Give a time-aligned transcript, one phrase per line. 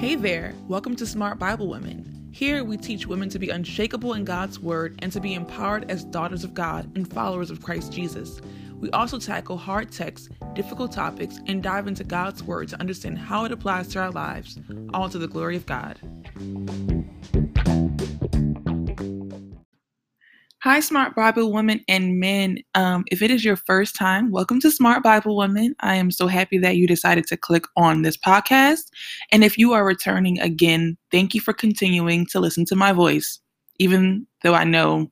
[0.00, 2.30] Hey there, welcome to Smart Bible Women.
[2.32, 6.04] Here we teach women to be unshakable in God's Word and to be empowered as
[6.04, 8.40] daughters of God and followers of Christ Jesus.
[8.76, 13.44] We also tackle hard texts, difficult topics, and dive into God's Word to understand how
[13.44, 14.58] it applies to our lives,
[14.94, 15.98] all to the glory of God.
[20.62, 22.58] Hi, Smart Bible women and men.
[22.74, 25.74] Um, if it is your first time, welcome to Smart Bible Women.
[25.80, 28.90] I am so happy that you decided to click on this podcast.
[29.32, 33.40] And if you are returning again, thank you for continuing to listen to my voice,
[33.78, 35.10] even though I know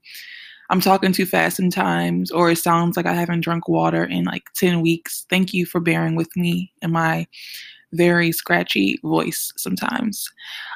[0.69, 4.43] I'm talking too fast sometimes, or it sounds like I haven't drunk water in like
[4.55, 5.25] 10 weeks.
[5.31, 7.27] Thank you for bearing with me and my
[7.93, 10.29] very scratchy voice sometimes.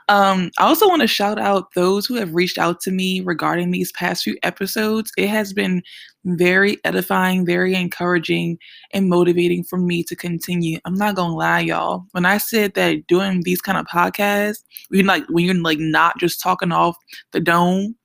[0.08, 3.70] Um, I also want to shout out those who have reached out to me regarding
[3.70, 5.12] these past few episodes.
[5.16, 5.82] It has been
[6.24, 8.58] very edifying, very encouraging,
[8.92, 10.78] and motivating for me to continue.
[10.84, 12.04] I'm not gonna lie, y'all.
[12.12, 16.18] When I said that doing these kind of podcasts, we like when you're like not
[16.18, 16.96] just talking off
[17.32, 17.96] the dome,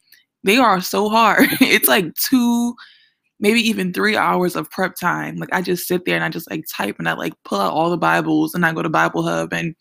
[0.43, 1.47] they are so hard.
[1.61, 2.75] it's like two
[3.39, 5.37] maybe even three hours of prep time.
[5.37, 7.73] Like I just sit there and I just like type and I like pull out
[7.73, 9.75] all the Bibles and I go to Bible Hub and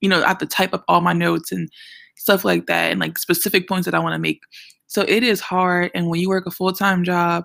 [0.00, 1.68] you know I have to type up all my notes and
[2.16, 4.40] stuff like that and like specific points that I want to make.
[4.86, 7.44] So it is hard and when you work a full-time job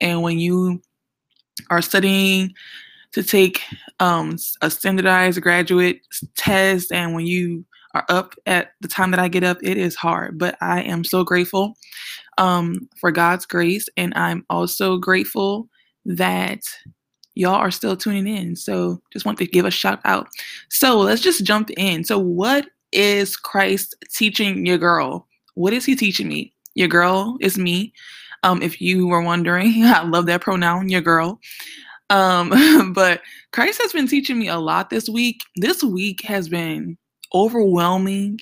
[0.00, 0.80] and when you
[1.70, 2.52] are studying
[3.12, 3.62] to take
[4.00, 6.00] um, a standardized graduate
[6.36, 7.64] test and when you
[7.94, 11.04] are up at the time that I get up, it is hard, but I am
[11.04, 11.74] so grateful
[12.38, 13.88] um, for God's grace.
[13.96, 15.68] And I'm also grateful
[16.06, 16.60] that
[17.34, 18.56] y'all are still tuning in.
[18.56, 20.28] So just want to give a shout out.
[20.70, 22.04] So let's just jump in.
[22.04, 25.26] So, what is Christ teaching your girl?
[25.54, 26.54] What is he teaching me?
[26.74, 27.92] Your girl is me.
[28.44, 31.38] Um, if you were wondering, I love that pronoun, your girl.
[32.10, 33.20] Um, but
[33.52, 35.42] Christ has been teaching me a lot this week.
[35.56, 36.96] This week has been
[37.34, 38.40] overwhelming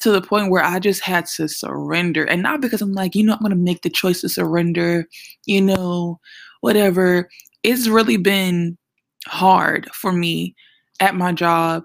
[0.00, 2.24] to the point where I just had to surrender.
[2.24, 5.06] And not because I'm like, you know, I'm going to make the choice to surrender,
[5.46, 6.18] you know,
[6.60, 7.28] whatever.
[7.62, 8.78] It's really been
[9.26, 10.54] hard for me
[11.00, 11.84] at my job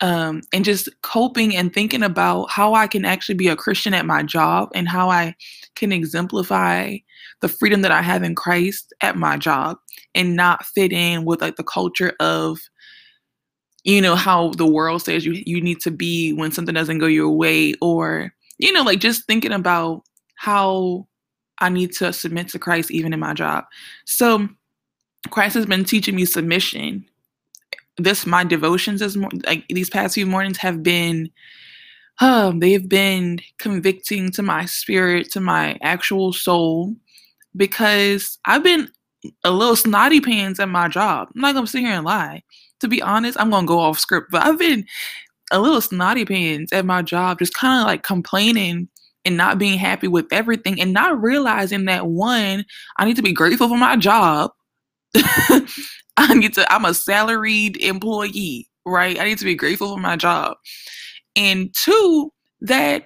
[0.00, 4.06] um, and just coping and thinking about how I can actually be a Christian at
[4.06, 5.34] my job and how I
[5.74, 6.98] can exemplify
[7.40, 9.78] the freedom that I have in Christ at my job
[10.14, 12.58] and not fit in with like the culture of
[13.88, 17.06] you know how the world says you you need to be when something doesn't go
[17.06, 20.02] your way or you know like just thinking about
[20.34, 21.06] how
[21.60, 23.64] I need to submit to Christ even in my job.
[24.04, 24.46] So
[25.30, 27.06] Christ has been teaching me submission.
[27.96, 31.30] This my devotions as more like these past few mornings have been
[32.20, 36.94] um, they've been convicting to my spirit, to my actual soul,
[37.56, 38.90] because I've been
[39.44, 41.28] a little snotty pants at my job.
[41.34, 42.42] I'm not gonna sit here and lie
[42.80, 44.86] to be honest, I'm gonna go off script, but I've been
[45.50, 48.88] a little snotty pants at my job, just kind of like complaining
[49.24, 52.64] and not being happy with everything and not realizing that one,
[52.98, 54.52] I need to be grateful for my job.
[55.14, 59.18] I need to, I'm a salaried employee, right?
[59.18, 60.56] I need to be grateful for my job.
[61.36, 63.04] And two, that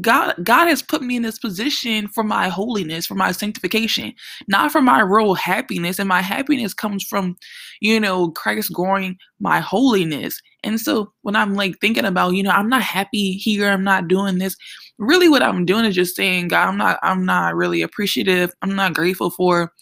[0.00, 4.14] God God has put me in this position for my holiness, for my sanctification,
[4.48, 5.98] not for my real happiness.
[5.98, 7.36] And my happiness comes from,
[7.80, 10.40] you know, Christ growing my holiness.
[10.64, 14.08] And so when I'm like thinking about, you know, I'm not happy here, I'm not
[14.08, 14.56] doing this,
[14.98, 18.52] really what I'm doing is just saying, God, I'm not I'm not really appreciative.
[18.62, 19.72] I'm not grateful for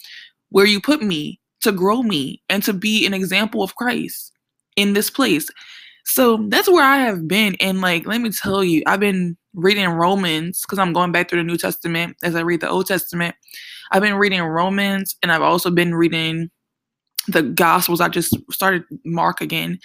[0.51, 4.33] where you put me to grow me and to be an example of Christ
[4.77, 5.49] in this place.
[6.11, 7.55] So that's where I have been.
[7.61, 11.39] And like, let me tell you, I've been reading Romans because I'm going back through
[11.39, 13.37] the New Testament as I read the Old Testament.
[13.93, 16.51] I've been reading Romans and I've also been reading
[17.29, 18.01] the Gospels.
[18.01, 19.79] I just started Mark again.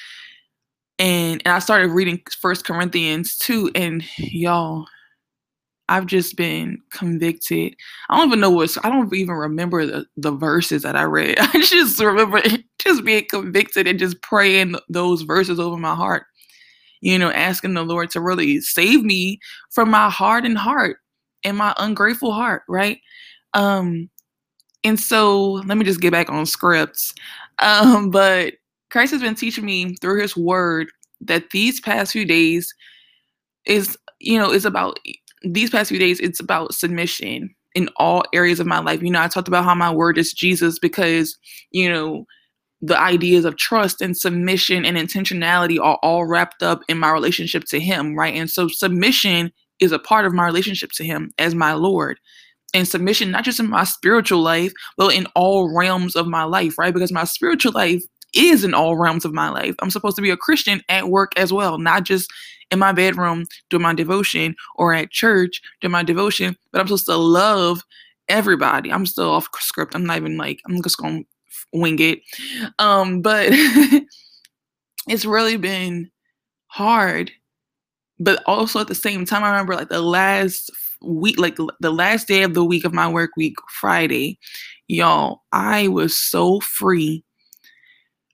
[0.97, 3.69] And, and I started reading First Corinthians too.
[3.75, 4.87] And y'all,
[5.89, 7.75] I've just been convicted.
[8.09, 11.37] I don't even know what I don't even remember the, the verses that I read.
[11.39, 12.41] I just remember
[12.85, 16.25] just being convicted and just praying those verses over my heart.
[17.01, 19.39] You know, asking the Lord to really save me
[19.71, 20.97] from my hardened heart
[21.43, 22.99] and my ungrateful heart, right?
[23.53, 24.09] Um,
[24.83, 27.13] and so let me just get back on scripts.
[27.59, 28.53] Um, but
[28.91, 30.87] Christ has been teaching me through his word
[31.21, 32.73] that these past few days
[33.65, 34.99] is, you know, is about
[35.43, 39.01] these past few days, it's about submission in all areas of my life.
[39.01, 41.37] You know, I talked about how my word is Jesus because,
[41.71, 42.25] you know,
[42.85, 47.63] the ideas of trust and submission and intentionality are all wrapped up in my relationship
[47.65, 48.35] to Him, right?
[48.35, 52.19] And so submission is a part of my relationship to Him as my Lord.
[52.73, 56.77] And submission, not just in my spiritual life, but in all realms of my life,
[56.77, 56.93] right?
[56.93, 58.03] Because my spiritual life
[58.35, 59.75] is in all realms of my life.
[59.81, 62.31] I'm supposed to be a Christian at work as well, not just
[62.71, 67.05] in my bedroom doing my devotion or at church doing my devotion, but I'm supposed
[67.05, 67.81] to love
[68.27, 68.91] everybody.
[68.91, 69.95] I'm still off script.
[69.95, 71.29] I'm not even like, I'm just going to
[71.75, 72.19] wing it.
[72.79, 73.47] Um, but
[75.07, 76.09] it's really been
[76.67, 77.31] hard.
[78.19, 82.27] But also at the same time, I remember like the last week, like the last
[82.27, 84.39] day of the week of my work week, Friday,
[84.87, 87.23] y'all, I was so free.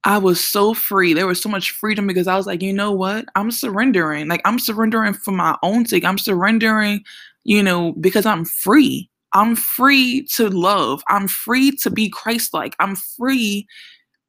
[0.03, 1.13] I was so free.
[1.13, 3.25] There was so much freedom because I was like, you know what?
[3.35, 4.27] I'm surrendering.
[4.27, 6.05] Like, I'm surrendering for my own sake.
[6.05, 7.03] I'm surrendering,
[7.43, 9.10] you know, because I'm free.
[9.33, 11.03] I'm free to love.
[11.07, 12.75] I'm free to be Christ like.
[12.79, 13.67] I'm free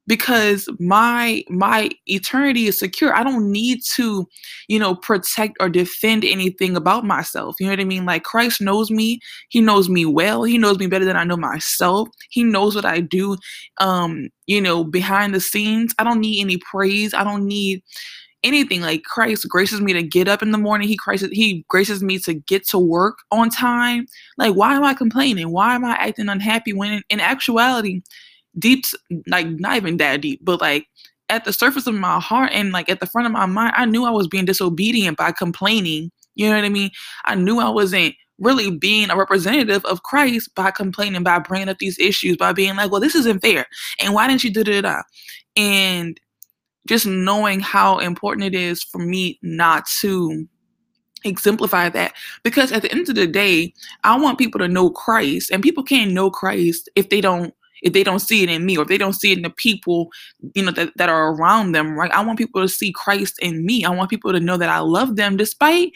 [0.07, 3.15] because my my eternity is secure.
[3.15, 4.27] I don't need to
[4.67, 7.55] you know protect or defend anything about myself.
[7.59, 8.05] You know what i mean?
[8.05, 9.19] Like christ knows me.
[9.49, 10.43] He knows me well.
[10.43, 12.09] He knows me better than i know myself.
[12.29, 13.37] He knows what i do
[13.79, 15.93] um you know behind the scenes.
[15.97, 17.13] I don't need any praise.
[17.13, 17.81] I don't need
[18.43, 22.03] anything like christ graces me to get up in the morning he graces he graces
[22.03, 24.05] me to get to work on time
[24.37, 28.01] like why am i complaining why am i acting unhappy when in, in actuality
[28.57, 28.85] deep,
[29.27, 30.87] like not even that deep, but like
[31.29, 33.85] at the surface of my heart and like at the front of my mind, I
[33.85, 36.11] knew I was being disobedient by complaining.
[36.35, 36.91] You know what I mean?
[37.25, 41.77] I knew I wasn't really being a representative of Christ by complaining, by bringing up
[41.77, 43.65] these issues, by being like, well, this isn't fair.
[43.99, 45.05] And why didn't you do that?
[45.55, 46.19] And
[46.87, 50.47] just knowing how important it is for me not to
[51.23, 52.13] exemplify that.
[52.43, 55.83] Because at the end of the day i want people to know christ and people
[55.83, 58.87] can't know christ if they don't if they don't see it in me or if
[58.87, 60.09] they don't see it in the people
[60.55, 62.11] you know that, that are around them right?
[62.11, 63.85] I want people to see christ in me.
[63.85, 65.91] I want people to know that i love them despite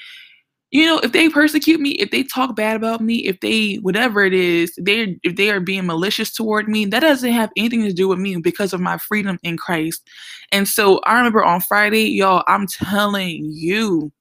[0.72, 4.24] you know if they persecute me if they talk bad about me if they whatever
[4.24, 7.94] it is they if they are being malicious toward me that doesn't have anything to
[7.94, 10.08] do with me because of my freedom in christ.
[10.52, 14.12] And so i remember on friday y'all i'm telling you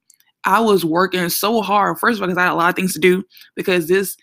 [0.44, 1.98] i was working so hard.
[1.98, 3.24] First of all because i had a lot of things to do
[3.56, 4.16] because this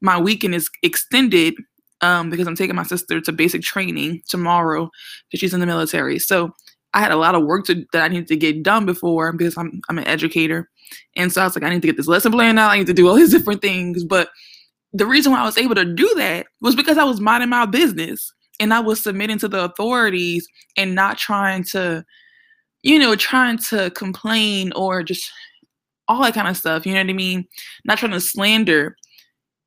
[0.00, 1.54] my weekend is extended
[2.00, 4.90] um, because I'm taking my sister to basic training tomorrow
[5.30, 6.18] because she's in the military.
[6.18, 6.54] So
[6.94, 9.56] I had a lot of work to, that I needed to get done before because
[9.56, 10.70] I'm I'm an educator,
[11.16, 12.70] and so I was like, I need to get this lesson plan out.
[12.70, 14.04] I need to do all these different things.
[14.04, 14.28] But
[14.92, 17.66] the reason why I was able to do that was because I was minding my
[17.66, 20.46] business and I was submitting to the authorities
[20.76, 22.04] and not trying to,
[22.82, 25.30] you know, trying to complain or just
[26.08, 26.86] all that kind of stuff.
[26.86, 27.46] You know what I mean?
[27.84, 28.96] Not trying to slander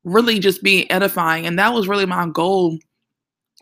[0.04, 1.46] really just being edifying.
[1.46, 2.80] And that was really my goal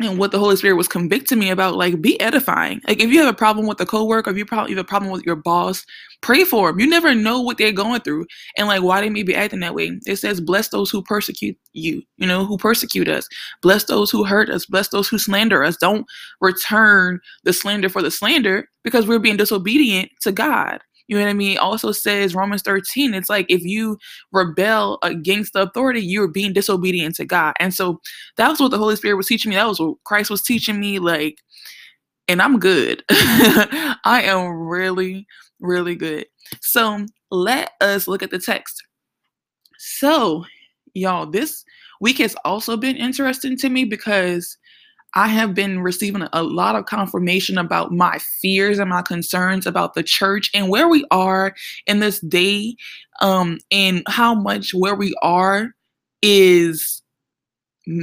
[0.01, 2.81] and what the Holy Spirit was convicting me about, like, be edifying.
[2.88, 5.12] Like, if you have a problem with a coworker, if you probably have a problem
[5.12, 5.86] with your boss,
[6.22, 6.80] pray for them.
[6.80, 8.25] You never know what they're going through
[8.57, 10.00] and like why they may be acting that way.
[10.06, 13.28] It says, "Bless those who persecute you," you know, who persecute us.
[13.62, 14.66] Bless those who hurt us.
[14.66, 15.78] Bless those who slander us.
[15.78, 16.06] Don't
[16.42, 20.80] return the slander for the slander because we're being disobedient to God.
[21.09, 21.53] You know what I mean?
[21.53, 23.97] It also says Romans 13, it's like if you
[24.31, 27.56] rebel against the authority, you're being disobedient to God.
[27.59, 28.00] And so
[28.38, 29.56] that was what the Holy Spirit was teaching me.
[29.56, 31.00] That was what Christ was teaching me.
[31.00, 31.39] Like,
[32.27, 33.03] and I'm good.
[33.09, 35.25] I am really,
[35.59, 36.27] really good.
[36.61, 38.83] So let us look at the text.
[39.79, 40.45] So,
[40.94, 41.65] y'all, this
[42.01, 44.59] week has also been interesting to me because
[45.15, 49.93] I have been receiving a lot of confirmation about my fears and my concerns about
[49.93, 51.55] the church and where we are
[51.88, 52.75] in this day,
[53.22, 55.72] um, and how much where we are
[56.22, 57.01] is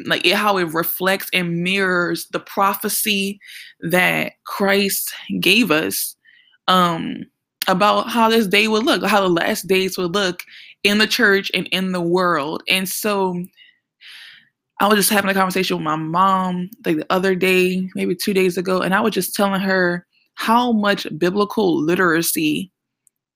[0.06, 3.38] like how it reflects and mirrors the prophecy
[3.80, 6.16] that Christ gave us
[6.66, 7.24] um,
[7.68, 10.42] about how this day would look, how the last days would look
[10.82, 12.62] in the church and in the world.
[12.68, 13.44] And so
[14.78, 18.34] I was just having a conversation with my mom like the other day, maybe two
[18.34, 22.70] days ago, and I was just telling her how much biblical literacy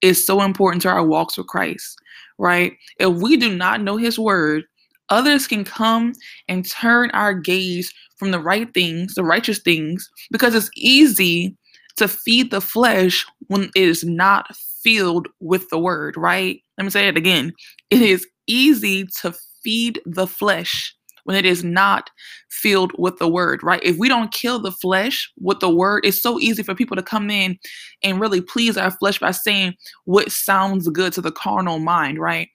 [0.03, 1.99] is so important to our walks with Christ,
[2.39, 2.73] right?
[2.99, 4.65] If we do not know his word,
[5.09, 6.13] others can come
[6.49, 11.57] and turn our gaze from the right things, the righteous things, because it's easy
[11.97, 16.63] to feed the flesh when it is not filled with the word, right?
[16.77, 17.53] Let me say it again.
[17.89, 20.95] It is easy to feed the flesh
[21.25, 22.11] when it is not
[22.51, 23.83] filled with the word, right?
[23.83, 27.03] If we don't kill the flesh with the word, it's so easy for people to
[27.03, 27.59] come in
[28.03, 29.75] and really please our flesh by saying
[30.05, 32.49] what sounds good to the carnal mind, right?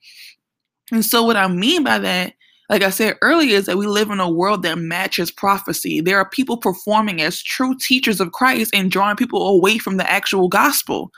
[0.92, 2.34] And so, what I mean by that,
[2.68, 6.00] like I said earlier, is that we live in a world that matches prophecy.
[6.00, 10.10] There are people performing as true teachers of Christ and drawing people away from the
[10.10, 11.10] actual gospel,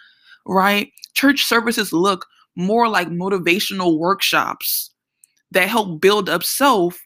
[0.47, 0.91] right?
[1.15, 2.27] Church services look
[2.57, 4.91] more like motivational workshops
[5.51, 6.99] that help build up self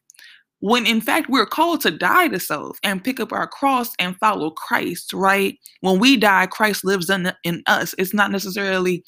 [0.62, 4.16] when in fact we're called to die to self and pick up our cross and
[4.19, 5.59] follow Christ, right?
[5.81, 7.97] When we die, Christ lives in, in us.
[7.99, 9.02] It's not necessarily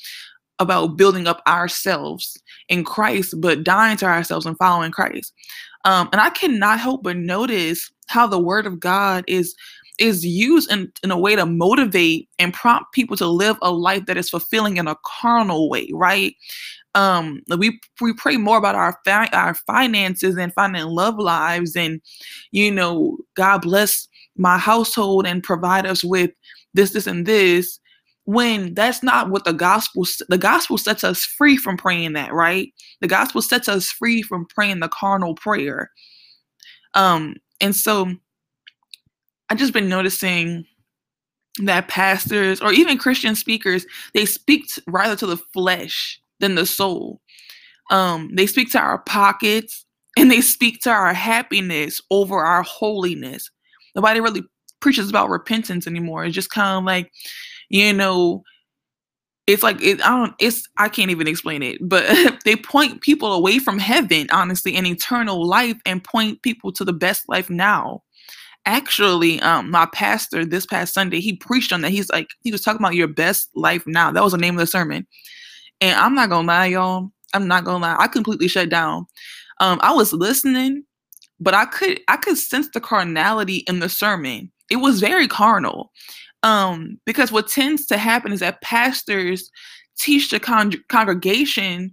[0.58, 2.36] about building up ourselves
[2.68, 5.32] in Christ, but dying to ourselves and following Christ.
[5.84, 9.54] Um, and I cannot help but notice how the word of God is
[10.00, 14.06] is used in, in a way to motivate and prompt people to live a life
[14.06, 16.34] that is fulfilling in a carnal way, right?
[16.94, 22.00] Um, we we pray more about our fi- our finances and finding love lives, and
[22.52, 26.30] you know, God bless my household and provide us with
[26.74, 27.80] this, this, and this.
[28.26, 32.72] When that's not what the gospel the gospel sets us free from praying that, right?
[33.00, 35.90] The gospel sets us free from praying the carnal prayer.
[36.94, 38.14] Um, and so
[39.50, 40.64] I've just been noticing
[41.62, 47.20] that pastors or even Christian speakers, they speak rather to the flesh than the soul.
[47.90, 49.84] Um, they speak to our pockets
[50.16, 53.50] and they speak to our happiness over our holiness.
[53.94, 54.42] Nobody really
[54.80, 56.24] preaches about repentance anymore.
[56.24, 57.10] It's just kind of like,
[57.68, 58.42] you know,
[59.46, 62.04] it's like it, I don't it's I can't even explain it, but
[62.44, 66.92] they point people away from heaven, honestly, and eternal life and point people to the
[66.92, 68.02] best life now
[68.66, 72.62] actually um my pastor this past sunday he preached on that he's like he was
[72.62, 75.06] talking about your best life now that was the name of the sermon
[75.80, 77.10] and i'm not gonna lie y'all.
[77.32, 77.96] I'm not gonna lie.
[77.98, 79.06] I completely shut down.
[79.60, 80.84] Um i was listening
[81.40, 84.50] but i could i could sense the carnality in the sermon.
[84.70, 85.90] It was very carnal.
[86.42, 89.50] Um because what tends to happen is that pastors
[89.98, 91.90] teach the con- congregation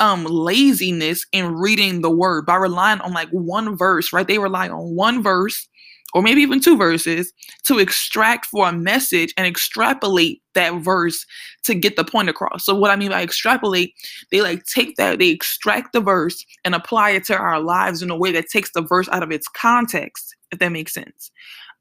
[0.00, 4.26] um laziness in reading the word by relying on like one verse right?
[4.26, 5.68] They rely on one verse
[6.14, 7.32] or maybe even two verses
[7.64, 11.26] to extract for a message and extrapolate that verse
[11.64, 12.64] to get the point across.
[12.64, 13.92] So what I mean by extrapolate,
[14.30, 18.10] they like take that, they extract the verse and apply it to our lives in
[18.10, 21.30] a way that takes the verse out of its context, if that makes sense.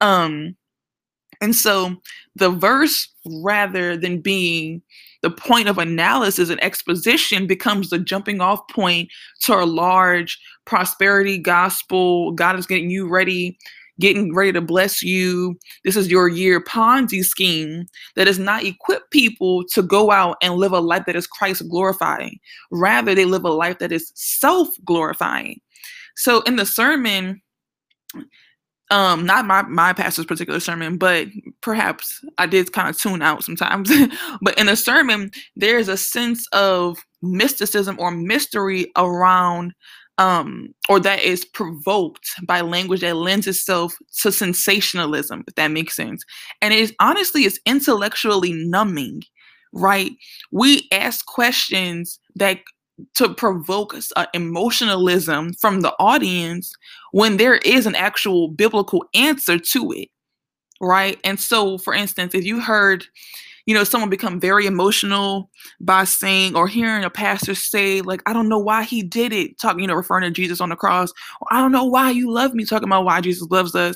[0.01, 0.57] Um
[1.41, 1.97] and so
[2.35, 4.81] the verse rather than being
[5.21, 9.09] the point of analysis and exposition becomes the jumping off point
[9.41, 12.31] to a large prosperity gospel.
[12.31, 13.57] God is getting you ready
[13.99, 15.57] getting ready to bless you.
[15.83, 17.85] This is your year Ponzi scheme
[18.15, 21.67] that does not equip people to go out and live a life that is Christ
[21.69, 22.39] glorifying.
[22.71, 25.59] Rather, they live a life that is self glorifying.
[26.15, 27.41] So in the sermon,
[28.91, 31.27] um not my my pastor's particular sermon but
[31.61, 33.89] perhaps i did kind of tune out sometimes
[34.41, 39.73] but in the sermon there's a sense of mysticism or mystery around
[40.17, 45.95] um, or that is provoked by language that lends itself to sensationalism, if that makes
[45.95, 46.23] sense.
[46.61, 49.23] And it is honestly it's intellectually numbing,
[49.71, 50.11] right?
[50.51, 52.59] We ask questions that
[53.15, 56.71] to provoke uh, emotionalism from the audience
[57.11, 60.09] when there is an actual biblical answer to it,
[60.79, 61.19] right?
[61.23, 63.05] And so, for instance, if you heard
[63.65, 68.33] you know, someone become very emotional by saying or hearing a pastor say, like, I
[68.33, 71.11] don't know why he did it, talking, you know, referring to Jesus on the cross,
[71.41, 73.95] or I don't know why you love me, talking about why Jesus loves us.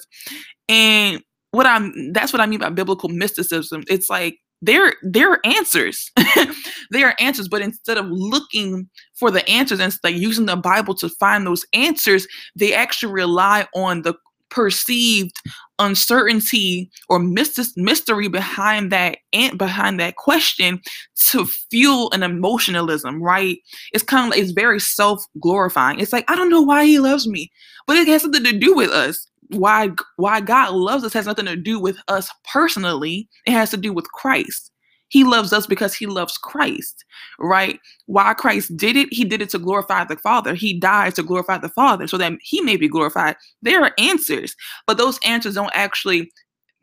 [0.69, 1.21] And
[1.51, 3.83] what I'm that's what I mean by biblical mysticism.
[3.89, 6.12] It's like there there are answers.
[6.91, 10.93] there are answers, but instead of looking for the answers and like using the Bible
[10.95, 14.15] to find those answers, they actually rely on the
[14.50, 15.42] perceived
[15.80, 20.82] uncertainty or mystery behind that and behind that question
[21.16, 23.60] to fuel an emotionalism right?
[23.94, 26.00] It's kind of like it's very self-glorifying.
[26.00, 27.51] It's like i don't know why he loves me
[27.86, 29.27] but it has something to do with us.
[29.50, 33.30] Why why god loves us has nothing to do with us personally.
[33.46, 34.72] It has to do with christ
[35.10, 37.06] he loves us because he loves Christ,
[37.40, 37.80] right?
[38.08, 40.54] Why Christ did it, he did it to glorify the Father.
[40.54, 43.36] He died to glorify the Father so that he may be glorified.
[43.62, 46.32] There are answers, but those answers don't actually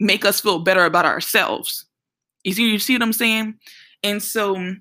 [0.01, 1.87] make us feel better about ourselves.
[2.45, 3.55] You see, you see what I'm saying?
[4.03, 4.75] And so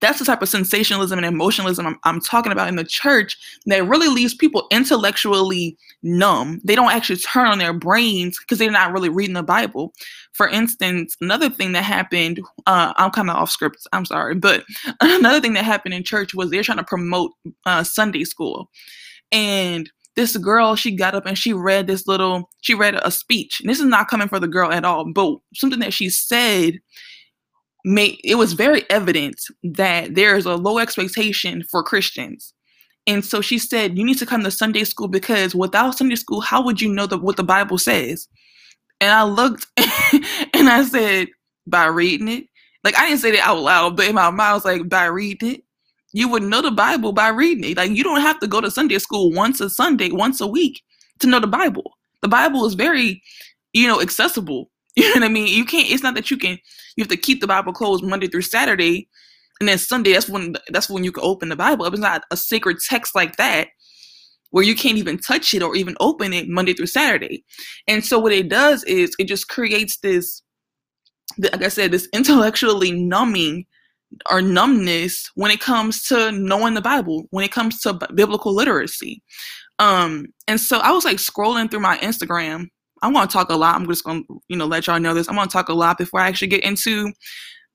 [0.00, 3.86] that's the type of sensationalism and emotionalism I'm, I'm, talking about in the church that
[3.86, 6.60] really leaves people intellectually numb.
[6.64, 9.92] They don't actually turn on their brains because they're not really reading the Bible.
[10.32, 14.64] For instance, another thing that happened, uh, I'm kind of off script, I'm sorry, but
[15.00, 17.32] another thing that happened in church was they're trying to promote
[17.66, 18.70] uh, Sunday school.
[19.32, 23.60] And this girl, she got up and she read this little, she read a speech.
[23.60, 26.80] And this is not coming for the girl at all, but something that she said
[27.84, 32.52] made it was very evident that there is a low expectation for Christians.
[33.06, 36.40] And so she said, You need to come to Sunday school because without Sunday school,
[36.40, 38.28] how would you know the, what the Bible says?
[39.00, 39.66] And I looked
[40.54, 41.28] and I said,
[41.66, 42.44] By reading it.
[42.84, 45.06] Like I didn't say it out loud, but in my mind, I was like, By
[45.06, 45.64] reading it.
[46.12, 47.76] You would know the Bible by reading it.
[47.76, 50.82] Like you don't have to go to Sunday school once a Sunday, once a week
[51.20, 51.96] to know the Bible.
[52.22, 53.22] The Bible is very,
[53.72, 55.46] you know, accessible You know what I mean?
[55.46, 56.58] You can't, it's not that you can,
[56.96, 59.08] you have to keep the Bible closed Monday through Saturday
[59.60, 61.84] and then Sunday that's when that's when you can open the Bible.
[61.84, 63.68] It's not a sacred text like that
[64.50, 67.44] where you can't even touch it or even open it Monday through Saturday.
[67.86, 70.42] And so what it does is it just creates this,
[71.38, 73.66] like I said, this intellectually numbing
[74.28, 79.22] or numbness when it comes to knowing the Bible, when it comes to biblical literacy.
[79.78, 82.66] Um, and so I was like scrolling through my Instagram.
[83.02, 83.74] I'm gonna talk a lot.
[83.74, 85.28] I'm just gonna, you know, let y'all know this.
[85.28, 87.12] I'm gonna talk a lot before I actually get into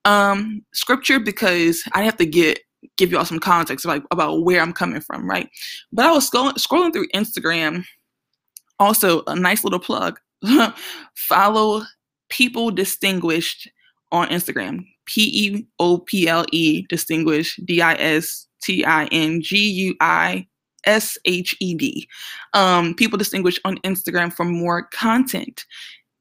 [0.04, 2.60] um scripture because I have to get
[2.96, 5.48] give y'all some context like about where I'm coming from, right?
[5.92, 7.84] But I was scrolling, scrolling through Instagram.
[8.78, 10.20] Also, a nice little plug.
[11.14, 11.82] Follow
[12.28, 13.68] People Distinguished
[14.12, 14.86] on Instagram.
[15.06, 19.94] P E O P L E Distinguished D I S T I N G U
[20.00, 20.46] I
[20.86, 22.08] S H E D.
[22.54, 25.64] Um, people distinguish on Instagram for more content.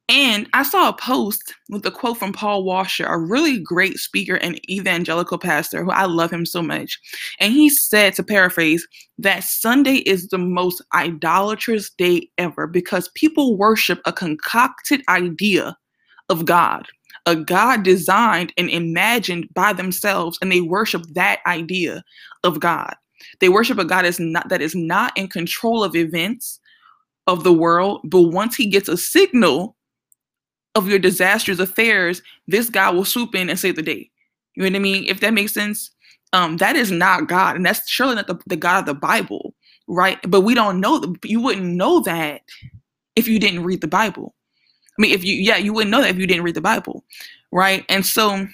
[0.07, 4.35] And I saw a post with a quote from Paul Washer, a really great speaker
[4.35, 6.99] and evangelical pastor who I love him so much.
[7.39, 13.57] And he said, to paraphrase, that Sunday is the most idolatrous day ever because people
[13.57, 15.75] worship a concocted idea
[16.29, 16.87] of God,
[17.25, 22.03] a God designed and imagined by themselves, and they worship that idea
[22.43, 22.93] of God.
[23.39, 26.59] They worship a God is not, that is not in control of events
[27.27, 29.75] of the world, but once he gets a signal
[30.75, 34.09] of your disastrous affairs, this God will swoop in and save the day.
[34.55, 35.05] You know what I mean?
[35.07, 35.91] If that makes sense.
[36.33, 39.53] Um, that is not God, and that's surely not the, the God of the Bible,
[39.87, 40.19] right?
[40.27, 41.15] But we don't know.
[41.23, 42.41] You wouldn't know that
[43.15, 44.35] if you didn't read the Bible.
[44.97, 47.05] I mean, if you, yeah, you wouldn't know that if you didn't read the Bible,
[47.51, 47.85] right?
[47.87, 48.47] And so,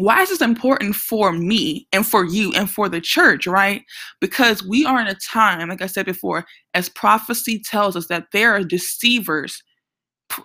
[0.00, 3.82] why is this important for me and for you and for the church, right?
[4.20, 8.28] Because we are in a time, like I said before, as prophecy tells us that
[8.32, 9.62] there are deceivers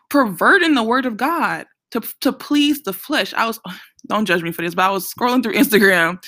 [0.09, 3.33] perverting the word of God to, to please the flesh.
[3.33, 3.59] I was,
[4.07, 6.23] don't judge me for this, but I was scrolling through Instagram,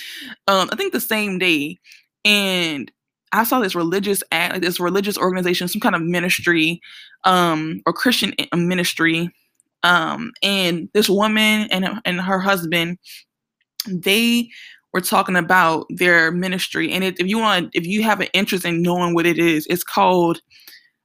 [0.47, 1.78] um, I think the same day,
[2.25, 2.91] and
[3.32, 6.82] I saw this religious ad, this religious organization, some kind of ministry,
[7.25, 9.30] um, or Christian eh, ministry,
[9.84, 12.97] um, and this woman and and her husband,
[13.88, 14.50] they
[14.93, 18.65] were talking about their ministry, and it, if you want, if you have an interest
[18.65, 20.41] in knowing what it is, it's called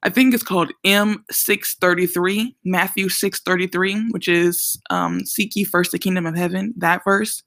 [0.04, 6.26] I think it's called M633, Matthew 633, which is um, seek ye first the kingdom
[6.26, 7.42] of heaven, that verse.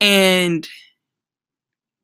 [0.00, 0.68] And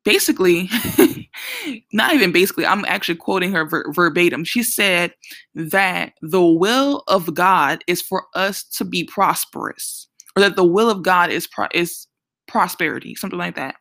[0.03, 0.69] basically,
[1.93, 4.43] not even basically, I'm actually quoting her ver- verbatim.
[4.43, 5.13] She said
[5.55, 10.89] that the will of God is for us to be prosperous, or that the will
[10.89, 12.05] of God is pro- is
[12.49, 13.75] prosperity, something like that.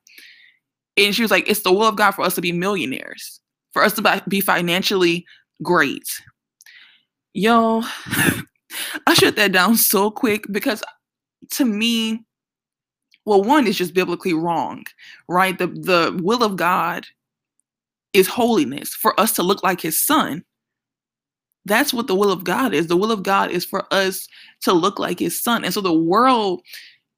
[0.97, 3.41] And she was like, it's the will of God for us to be millionaires,
[3.73, 5.25] for us to be financially
[5.63, 6.09] great.
[7.35, 7.83] Yo,
[9.07, 10.83] I shut that down so quick because
[11.53, 12.25] to me,
[13.25, 14.85] well, one is just biblically wrong,
[15.29, 15.59] right?
[15.59, 17.07] The the will of God
[18.13, 20.43] is holiness for us to look like his son.
[21.65, 22.87] That's what the will of God is.
[22.87, 24.27] The will of God is for us
[24.63, 25.65] to look like his son.
[25.65, 26.63] And so the world,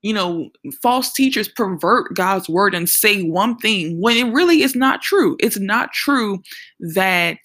[0.03, 0.51] you know,
[0.83, 5.37] false teachers pervert God's word and say one thing when it really is not true.
[5.41, 6.41] It's not true
[6.81, 7.39] that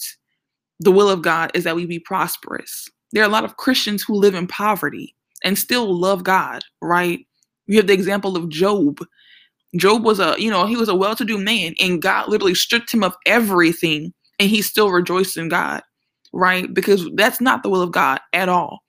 [0.79, 2.87] the will of God is that we be prosperous.
[3.11, 7.25] There are a lot of Christians who live in poverty and still love God, right?
[7.67, 8.99] You have the example of Job.
[9.75, 13.03] Job was a, you know, he was a well-to-do man and God literally stripped him
[13.03, 15.81] of everything and he still rejoiced in God,
[16.33, 16.73] right?
[16.73, 18.79] Because that's not the will of God at all.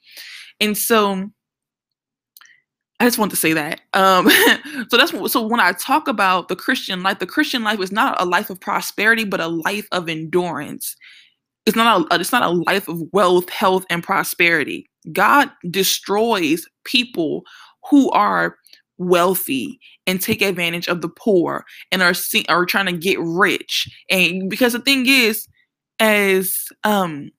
[0.60, 1.30] And so
[2.98, 3.82] I just want to say that.
[3.92, 4.28] Um,
[4.88, 8.20] so that's so when I talk about the Christian life, the Christian life is not
[8.20, 10.96] a life of prosperity, but a life of endurance
[11.66, 14.88] it's not a it's not a life of wealth, health, and prosperity.
[15.12, 17.42] God destroys people
[17.90, 18.56] who are
[18.98, 22.14] wealthy and take advantage of the poor and are
[22.48, 23.88] are trying to get rich.
[24.08, 25.46] And because the thing is,
[25.98, 27.30] as um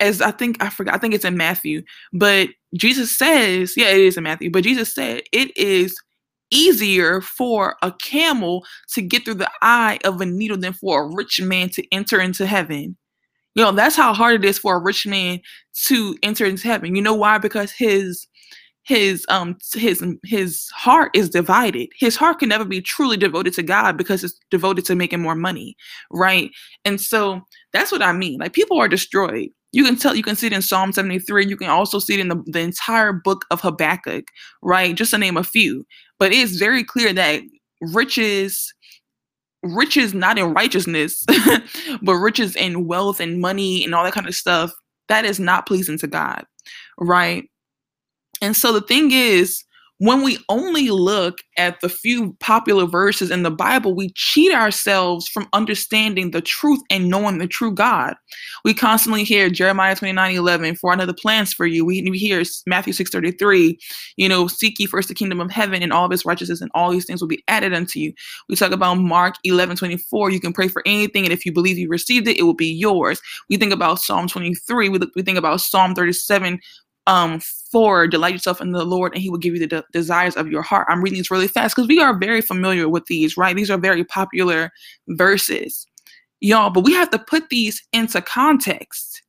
[0.00, 1.82] as I think I forgot, I think it's in Matthew,
[2.12, 5.96] but Jesus says, yeah, it is in Matthew, but Jesus said it is
[6.50, 11.14] easier for a camel to get through the eye of a needle than for a
[11.14, 12.96] rich man to enter into heaven.
[13.54, 15.40] You know, that's how hard it is for a rich man
[15.86, 16.94] to enter into heaven.
[16.94, 17.38] You know why?
[17.38, 18.26] Because his
[18.84, 21.90] his um his his heart is divided.
[21.98, 25.34] His heart can never be truly devoted to God because it's devoted to making more
[25.34, 25.76] money,
[26.10, 26.50] right?
[26.84, 28.38] And so that's what I mean.
[28.38, 29.50] Like people are destroyed.
[29.72, 31.46] You can tell you can see it in Psalm 73.
[31.46, 34.24] You can also see it in the, the entire book of Habakkuk,
[34.62, 34.94] right?
[34.94, 35.84] Just to name a few.
[36.18, 37.42] But it's very clear that
[37.80, 38.72] riches
[39.62, 41.24] riches not in righteousness,
[42.02, 44.72] but riches in wealth and money and all that kind of stuff,
[45.08, 46.44] that is not pleasing to God,
[46.98, 47.44] right?
[48.40, 49.62] And so the thing is,
[50.00, 55.28] when we only look at the few popular verses in the Bible, we cheat ourselves
[55.28, 58.14] from understanding the truth and knowing the true God.
[58.64, 61.84] We constantly hear Jeremiah 29 11, for another plans for you.
[61.84, 63.78] We, hear Matthew 6 33,
[64.16, 66.70] you know, seek ye first the kingdom of heaven and all of its righteousness, and
[66.74, 68.14] all these things will be added unto you.
[68.48, 71.76] We talk about Mark 11 24, you can pray for anything, and if you believe
[71.76, 73.20] you received it, it will be yours.
[73.50, 76.58] We think about Psalm 23, we, look, we think about Psalm 37
[77.06, 80.36] um, for delight yourself in the Lord and he will give you the de- desires
[80.36, 80.86] of your heart.
[80.88, 83.56] I'm reading these really fast because we are very familiar with these, right?
[83.56, 84.70] These are very popular
[85.08, 85.86] verses,
[86.40, 89.22] y'all, but we have to put these into context.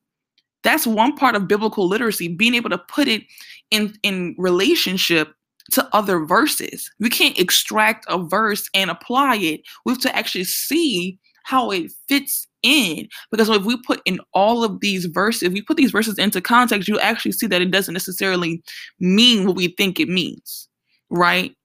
[0.63, 3.23] That's one part of biblical literacy, being able to put it
[3.71, 5.34] in, in relationship
[5.71, 6.91] to other verses.
[6.99, 9.62] We can't extract a verse and apply it.
[9.86, 13.08] We have to actually see how it fits in.
[13.32, 16.41] Because if we put in all of these verses, if we put these verses into
[16.41, 18.62] context, you actually see that it doesn't necessarily
[19.00, 20.67] mean what we think it means,
[21.10, 21.56] right?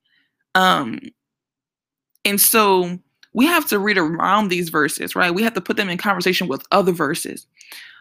[0.55, 1.01] Um,
[2.25, 2.99] and so
[3.35, 5.35] we have to read around these verses, right?
[5.35, 7.47] We have to put them in conversation with other verses.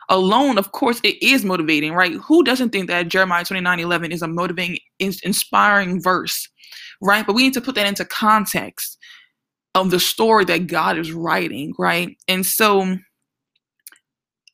[0.09, 2.13] Alone, of course, it is motivating, right?
[2.13, 6.47] Who doesn't think that Jeremiah 29 11 is a motivating, inspiring verse,
[7.01, 7.25] right?
[7.25, 8.97] But we need to put that into context
[9.75, 12.17] of the story that God is writing, right?
[12.27, 12.97] And so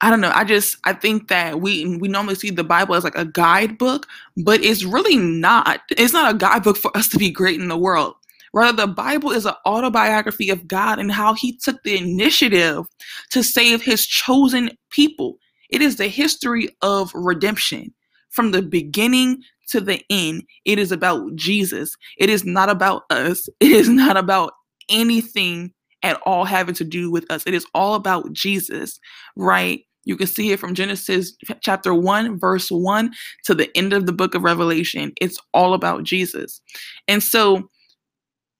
[0.01, 0.31] I don't know.
[0.33, 4.07] I just I think that we we normally see the Bible as like a guidebook,
[4.43, 5.81] but it's really not.
[5.91, 8.15] It's not a guidebook for us to be great in the world.
[8.53, 12.85] Rather, the Bible is an autobiography of God and how He took the initiative
[13.29, 15.37] to save His chosen people.
[15.69, 17.93] It is the history of redemption
[18.31, 20.43] from the beginning to the end.
[20.65, 21.95] It is about Jesus.
[22.17, 23.47] It is not about us.
[23.59, 24.53] It is not about
[24.89, 27.43] anything at all having to do with us.
[27.45, 28.99] It is all about Jesus,
[29.35, 29.81] right?
[30.03, 33.11] You can see it from Genesis chapter 1, verse 1
[33.45, 35.13] to the end of the book of Revelation.
[35.21, 36.59] It's all about Jesus.
[37.07, 37.69] And so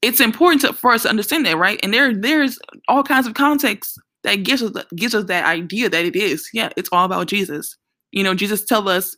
[0.02, 1.80] it's important to, for us to understand that, right?
[1.84, 6.06] And there, there's all kinds of context that gives us gives us that idea that
[6.06, 7.76] it is, yeah, it's all about Jesus.
[8.12, 9.16] You know, Jesus tell us,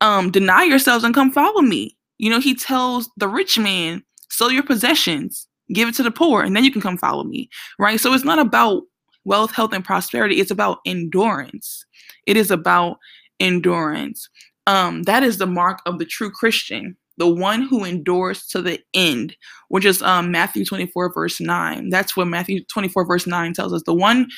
[0.00, 1.96] um, deny yourselves and come follow me.
[2.18, 6.42] You know, he tells the rich man, sell your possessions give it to the poor,
[6.42, 8.00] and then you can come follow me, right?
[8.00, 8.82] So it's not about
[9.24, 10.40] wealth, health, and prosperity.
[10.40, 11.84] It's about endurance.
[12.26, 12.98] It is about
[13.40, 14.28] endurance.
[14.66, 18.80] Um, that is the mark of the true Christian, the one who endures to the
[18.94, 19.36] end,
[19.68, 21.90] which is um, Matthew 24, verse 9.
[21.90, 23.82] That's what Matthew 24, verse 9 tells us.
[23.84, 24.28] The one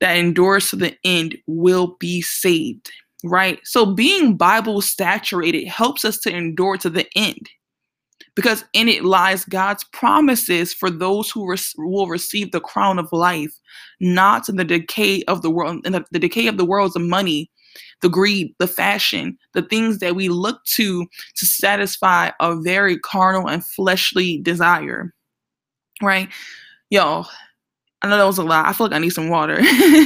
[0.00, 2.90] that endures to the end will be saved,
[3.24, 3.58] right?
[3.64, 7.48] So being Bible saturated helps us to endure to the end
[8.38, 13.08] because in it lies God's promises for those who res- will receive the crown of
[13.10, 13.52] life,
[13.98, 15.80] not in the decay of the world.
[15.84, 17.50] And the, the decay of the world is the money,
[18.00, 23.48] the greed, the fashion, the things that we look to to satisfy a very carnal
[23.48, 25.12] and fleshly desire.
[26.00, 26.28] Right?
[26.90, 27.26] Y'all,
[28.02, 28.66] I know that was a lot.
[28.66, 29.60] I feel like I need some water.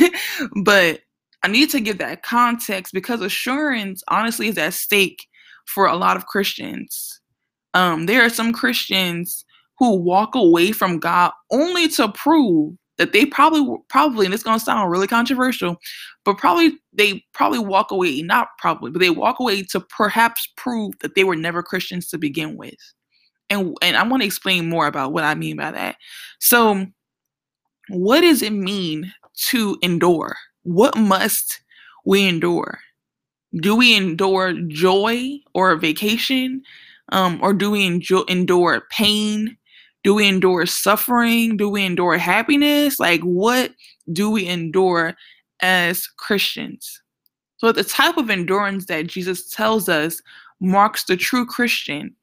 [0.64, 1.00] but
[1.42, 5.26] I need to give that context because assurance honestly is at stake
[5.66, 7.20] for a lot of Christians
[7.74, 9.44] um, there are some Christians
[9.78, 14.58] who walk away from God only to prove that they probably probably and it's going
[14.58, 15.76] to sound really controversial
[16.24, 20.96] but probably they probably walk away not probably but they walk away to perhaps prove
[21.00, 22.76] that they were never christians to begin with.
[23.50, 25.96] And and i want to explain more about what i mean by that.
[26.38, 26.86] So
[27.88, 29.12] what does it mean
[29.48, 30.36] to endure?
[30.62, 31.60] What must
[32.04, 32.78] we endure?
[33.56, 36.62] Do we endure joy or vacation
[37.12, 37.86] um, or do we
[38.28, 39.56] endure pain?
[40.02, 41.56] Do we endure suffering?
[41.56, 42.98] Do we endure happiness?
[42.98, 43.72] Like, what
[44.12, 45.14] do we endure
[45.60, 47.00] as Christians?
[47.58, 50.20] So, the type of endurance that Jesus tells us
[50.58, 52.16] marks the true Christian.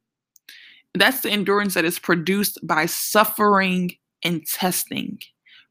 [0.95, 5.19] That's the endurance that is produced by suffering and testing,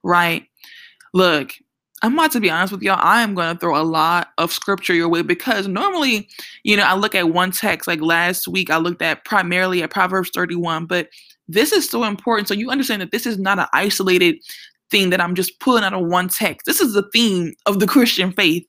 [0.04, 0.46] right?
[1.12, 1.52] Look,
[2.02, 3.00] I'm about to be honest with y'all.
[3.00, 6.28] I am going to throw a lot of scripture your way because normally,
[6.62, 7.88] you know, I look at one text.
[7.88, 11.08] Like last week, I looked at primarily at Proverbs 31, but
[11.48, 12.46] this is so important.
[12.46, 14.36] So you understand that this is not an isolated
[14.90, 16.66] thing that I'm just pulling out of one text.
[16.66, 18.66] This is the theme of the Christian faith.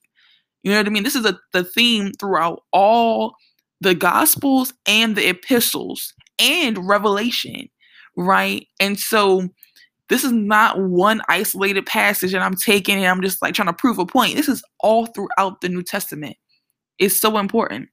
[0.62, 1.04] You know what I mean?
[1.04, 3.34] This is a, the theme throughout all
[3.80, 7.68] the Gospels and the epistles and Revelation,
[8.16, 8.66] right?
[8.78, 9.48] And so
[10.10, 13.72] this is not one isolated passage that I'm taking and I'm just like trying to
[13.72, 14.34] prove a point.
[14.34, 16.36] This is all throughout the New Testament.
[16.98, 17.88] It's so important.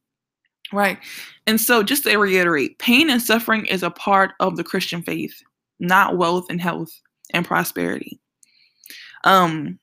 [0.74, 0.98] Right.
[1.46, 5.42] And so, just to reiterate, pain and suffering is a part of the Christian faith,
[5.80, 6.90] not wealth and health
[7.34, 8.20] and prosperity.
[9.24, 9.80] Um,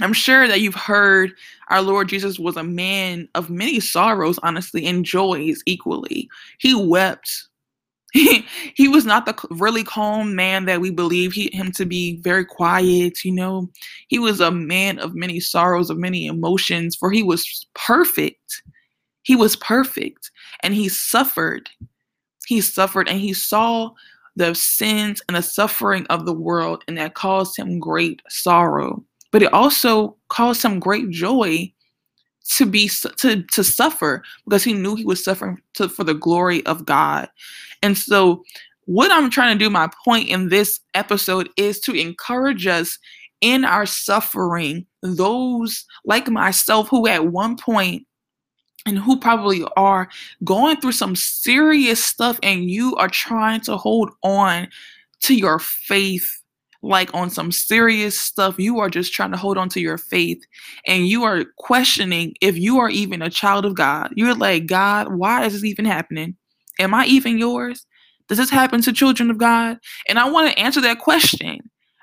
[0.00, 1.32] I'm sure that you've heard
[1.68, 6.30] our Lord Jesus was a man of many sorrows, honestly, and joys equally.
[6.58, 7.48] He wept
[8.12, 12.16] he, he was not the really calm man that we believe he, him to be
[12.18, 13.68] very quiet you know?
[14.08, 18.62] He was a man of many sorrows of many emotions for he was perfect.
[19.22, 20.30] He was perfect
[20.62, 21.68] and he suffered.
[22.46, 23.90] He suffered and he saw
[24.36, 29.04] the sins and the suffering of the world and that caused him great sorrow.
[29.32, 31.72] But it also caused him great joy
[32.48, 36.64] to be to to suffer because he knew he was suffering to, for the glory
[36.66, 37.28] of God.
[37.82, 38.42] And so
[38.86, 42.98] what I'm trying to do my point in this episode is to encourage us
[43.40, 48.06] in our suffering those like myself who at one point
[48.86, 50.08] and who probably are
[50.44, 54.68] going through some serious stuff and you are trying to hold on
[55.20, 56.39] to your faith
[56.82, 60.42] like on some serious stuff, you are just trying to hold on to your faith
[60.86, 64.12] and you are questioning if you are even a child of God.
[64.16, 66.36] You're like, God, why is this even happening?
[66.78, 67.86] Am I even yours?
[68.28, 69.78] Does this happen to children of God?
[70.08, 71.58] And I want to answer that question.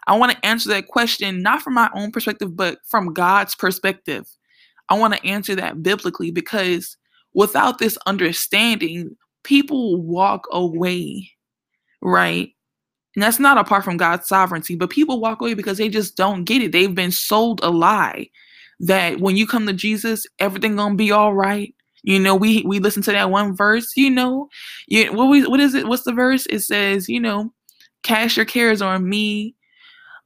[0.07, 4.25] I want to answer that question not from my own perspective, but from God's perspective.
[4.89, 6.97] I want to answer that biblically because
[7.33, 11.31] without this understanding, people walk away,
[12.01, 12.49] right?
[13.17, 16.43] And that's not apart from God's sovereignty, but people walk away because they just don't
[16.43, 16.71] get it.
[16.71, 18.29] They've been sold a lie
[18.81, 21.73] that when you come to Jesus, everything gonna be all right.
[22.03, 24.49] You know, we we listen to that one verse, you know.
[24.87, 25.87] You what we what is it?
[25.87, 26.45] What's the verse?
[26.51, 27.51] It says, you know,
[28.03, 29.55] cast your cares on me.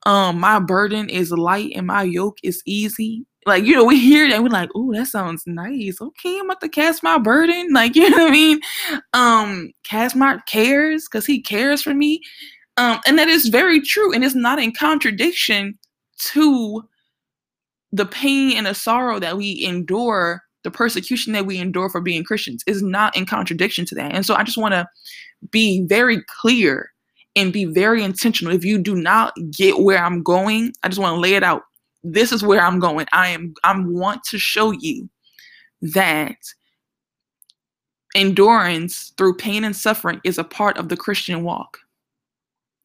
[0.05, 3.25] Um, my burden is light and my yoke is easy.
[3.45, 6.01] Like, you know, we hear that, we're like, oh, that sounds nice.
[6.01, 7.69] Okay, I'm about to cast my burden.
[7.73, 8.59] Like, you know what I mean?
[9.13, 12.21] Um, cast my cares because he cares for me.
[12.81, 14.11] Um, and that is very true.
[14.11, 15.77] And it's not in contradiction
[16.31, 16.81] to
[17.91, 22.23] the pain and the sorrow that we endure, the persecution that we endure for being
[22.23, 24.13] Christians is not in contradiction to that.
[24.15, 24.87] And so I just want to
[25.51, 26.89] be very clear
[27.35, 28.51] and be very intentional.
[28.51, 31.61] If you do not get where I'm going, I just want to lay it out.
[32.03, 33.05] This is where I'm going.
[33.13, 35.07] I am I want to show you
[35.83, 36.37] that
[38.15, 41.77] endurance through pain and suffering is a part of the Christian walk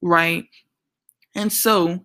[0.02, 0.44] right?
[1.34, 2.04] And so,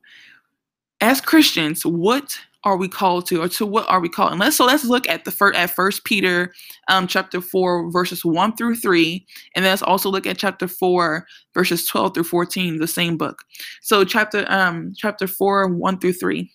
[0.99, 4.31] as Christians, what are we called to, or to what are we called?
[4.31, 6.53] And let's so let's look at the first at First Peter,
[6.89, 9.25] um, chapter four, verses one through three,
[9.55, 11.25] and let's also look at chapter four,
[11.55, 13.43] verses twelve through fourteen, the same book.
[13.81, 16.51] So chapter um chapter four, one through three.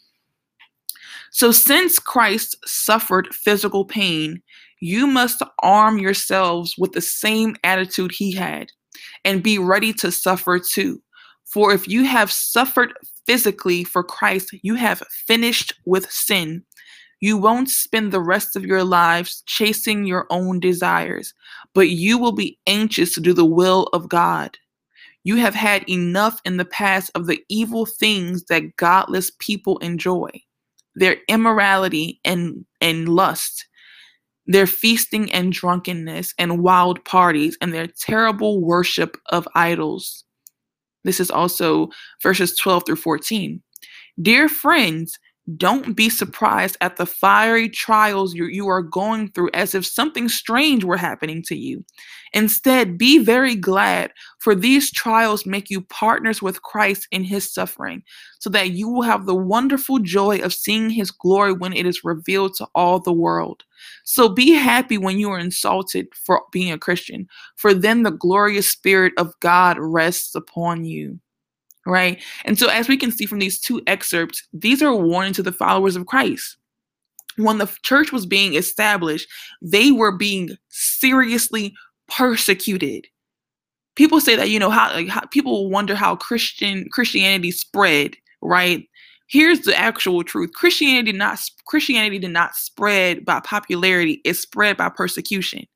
[1.33, 4.41] So since Christ suffered physical pain,
[4.81, 8.71] you must arm yourselves with the same attitude he had,
[9.25, 11.03] and be ready to suffer too.
[11.57, 12.93] For if you have suffered
[13.25, 16.63] physically for Christ, you have finished with sin.
[17.21, 21.33] You won't spend the rest of your lives chasing your own desires,
[21.73, 24.59] but you will be anxious to do the will of God.
[25.25, 30.29] You have had enough in the past of the evil things that godless people enjoy
[30.95, 33.67] their immorality and, and lust,
[34.45, 40.26] their feasting and drunkenness and wild parties, and their terrible worship of idols.
[41.07, 41.89] This is also
[42.23, 43.63] verses 12 through 14.
[44.21, 45.19] Dear friends,
[45.55, 50.29] don't be surprised at the fiery trials you, you are going through as if something
[50.29, 51.85] strange were happening to you.
[52.33, 58.03] Instead, be very glad, for these trials make you partners with Christ in his suffering,
[58.41, 62.03] so that you will have the wonderful joy of seeing his glory when it is
[62.03, 63.63] revealed to all the world.
[64.03, 68.69] So be happy when you are insulted for being a Christian, for then the glorious
[68.69, 71.21] Spirit of God rests upon you
[71.87, 72.23] right?
[72.45, 75.53] And so, as we can see from these two excerpts, these are warning to the
[75.53, 76.57] followers of Christ.
[77.37, 79.29] When the church was being established,
[79.63, 81.75] they were being seriously
[82.09, 83.07] persecuted.
[83.95, 88.87] People say that you know how, like, how people wonder how Christian Christianity spread, right?
[89.29, 94.77] Here's the actual truth: Christianity did not Christianity did not spread by popularity; it spread
[94.77, 95.67] by persecution.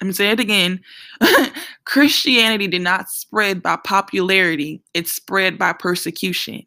[0.00, 0.80] Let me say it again.
[1.84, 6.62] Christianity did not spread by popularity, it spread by persecution.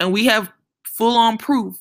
[0.00, 0.52] And we have
[0.84, 1.76] full on proof,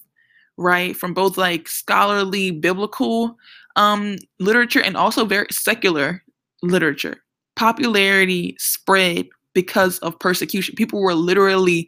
[0.58, 3.38] right, from both like scholarly biblical
[3.76, 6.24] um, literature and also very secular
[6.64, 7.18] literature.
[7.56, 10.76] Popularity spread because of persecution.
[10.76, 11.88] People were literally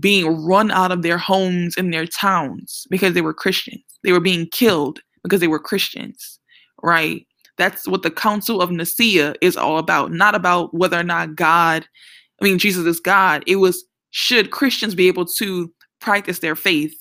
[0.00, 3.82] being run out of their homes and their towns because they were Christians.
[4.04, 6.38] They were being killed because they were Christians,
[6.82, 7.26] right?
[7.58, 11.86] That's what the Council of Nicaea is all about, not about whether or not God,
[12.40, 13.42] I mean, Jesus is God.
[13.46, 16.94] It was should Christians be able to practice their faith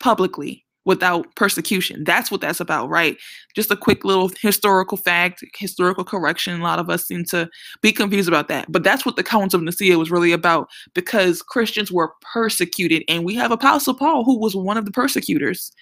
[0.00, 2.04] publicly, without persecution.
[2.04, 3.16] That's what that's about, right?
[3.54, 6.60] Just a quick little historical fact, historical correction.
[6.60, 7.48] A lot of us seem to
[7.80, 8.70] be confused about that.
[8.70, 13.02] But that's what the Council of Nicaea was really about because Christians were persecuted.
[13.08, 15.72] And we have Apostle Paul, who was one of the persecutors.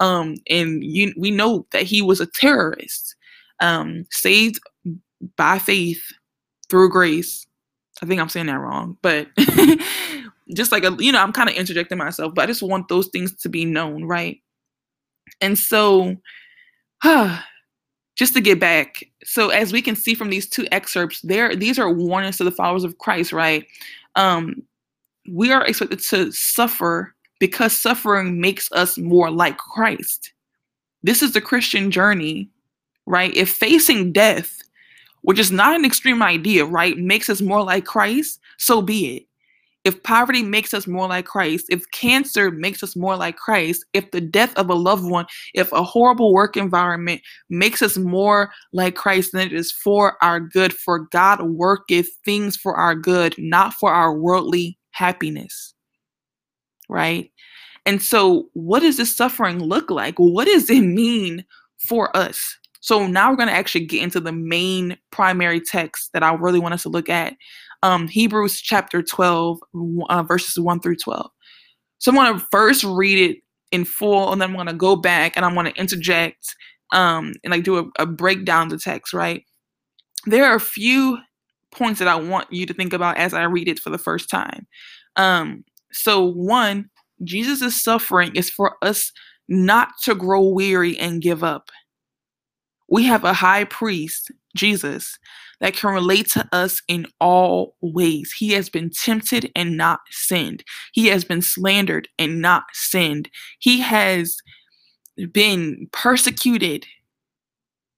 [0.00, 3.13] Um, and you, we know that he was a terrorist,
[3.60, 4.60] um, saved
[5.36, 6.02] by faith
[6.68, 7.46] through grace.
[8.02, 9.28] I think I'm saying that wrong, but
[10.54, 13.08] just like a, you know, I'm kind of interjecting myself, but I just want those
[13.08, 14.40] things to be known, right?
[15.40, 16.16] And so,
[18.16, 21.78] just to get back, so as we can see from these two excerpts, there these
[21.78, 23.66] are warnings to the followers of Christ, right?
[24.16, 24.62] Um,
[25.30, 30.32] we are expected to suffer because suffering makes us more like Christ.
[31.02, 32.48] This is the Christian journey,
[33.06, 33.34] right?
[33.34, 34.58] If facing death,
[35.22, 39.26] which is not an extreme idea, right, makes us more like Christ, so be it
[39.84, 44.10] if poverty makes us more like Christ, if cancer makes us more like Christ, if
[44.10, 48.96] the death of a loved one, if a horrible work environment makes us more like
[48.96, 50.72] Christ, then it is for our good.
[50.72, 55.74] For God worketh things for our good, not for our worldly happiness.
[56.88, 57.30] Right?
[57.84, 60.14] And so, what does this suffering look like?
[60.16, 61.44] What does it mean
[61.86, 62.56] for us?
[62.84, 66.60] So, now we're going to actually get into the main primary text that I really
[66.60, 67.34] want us to look at
[67.82, 69.58] um, Hebrews chapter 12,
[70.08, 71.30] uh, verses 1 through 12.
[71.98, 73.38] So I'm going to first read it
[73.72, 76.54] in full, and then I'm going to go back and I'm going to interject
[76.92, 79.42] um, and like do a, a breakdown of the text, right?
[80.26, 81.18] There are a few
[81.72, 84.28] points that I want you to think about as I read it for the first
[84.28, 84.66] time.
[85.16, 86.90] Um, so, one,
[87.22, 89.12] Jesus' suffering is for us
[89.48, 91.70] not to grow weary and give up.
[92.88, 95.18] We have a high priest, Jesus,
[95.60, 98.32] that can relate to us in all ways.
[98.32, 100.64] He has been tempted and not sinned.
[100.92, 103.30] He has been slandered and not sinned.
[103.58, 104.36] He has
[105.32, 106.86] been persecuted,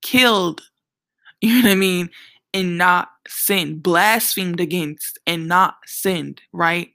[0.03, 0.63] killed,
[1.41, 2.11] you know what I mean,
[2.55, 6.91] and not sinned, blasphemed against and not sinned, right?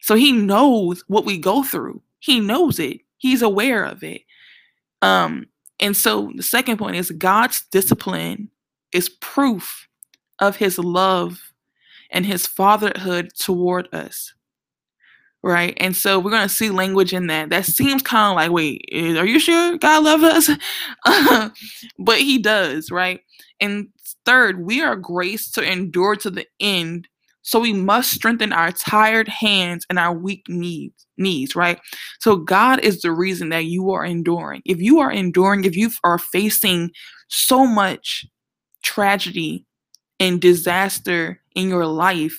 [0.00, 2.00] So he knows what we go through.
[2.20, 3.00] He knows it.
[3.18, 4.22] He's aware of it.
[5.02, 5.46] Um,
[5.80, 8.50] and so the second point is God's discipline
[8.92, 9.88] is proof
[10.40, 11.52] of his love
[12.10, 14.32] and his fatherhood toward us.
[15.42, 15.74] Right.
[15.76, 17.50] And so we're going to see language in that.
[17.50, 21.50] That seems kind of like, wait, are you sure God loves us?
[21.98, 22.90] but he does.
[22.90, 23.20] Right.
[23.60, 23.88] And
[24.24, 27.06] third, we are graced to endure to the end.
[27.46, 31.78] So we must strengthen our tired hands and our weak knees, knees, right?
[32.18, 34.62] So God is the reason that you are enduring.
[34.64, 36.90] If you are enduring, if you are facing
[37.28, 38.26] so much
[38.82, 39.64] tragedy
[40.18, 42.36] and disaster in your life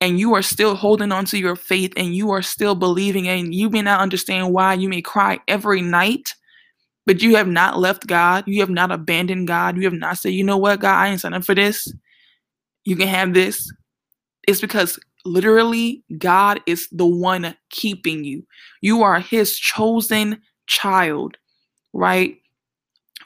[0.00, 3.54] and you are still holding on to your faith and you are still believing and
[3.54, 6.34] you may not understand why you may cry every night
[7.06, 10.32] but you have not left god you have not abandoned god you have not said
[10.32, 11.92] you know what god i ain't signing for this
[12.84, 13.70] you can have this
[14.46, 18.44] it's because literally god is the one keeping you
[18.80, 21.36] you are his chosen child
[21.92, 22.38] right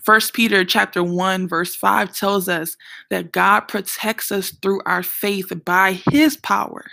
[0.08, 2.78] First Peter chapter 1 verse 5 tells us
[3.10, 6.86] that God protects us through our faith by his power.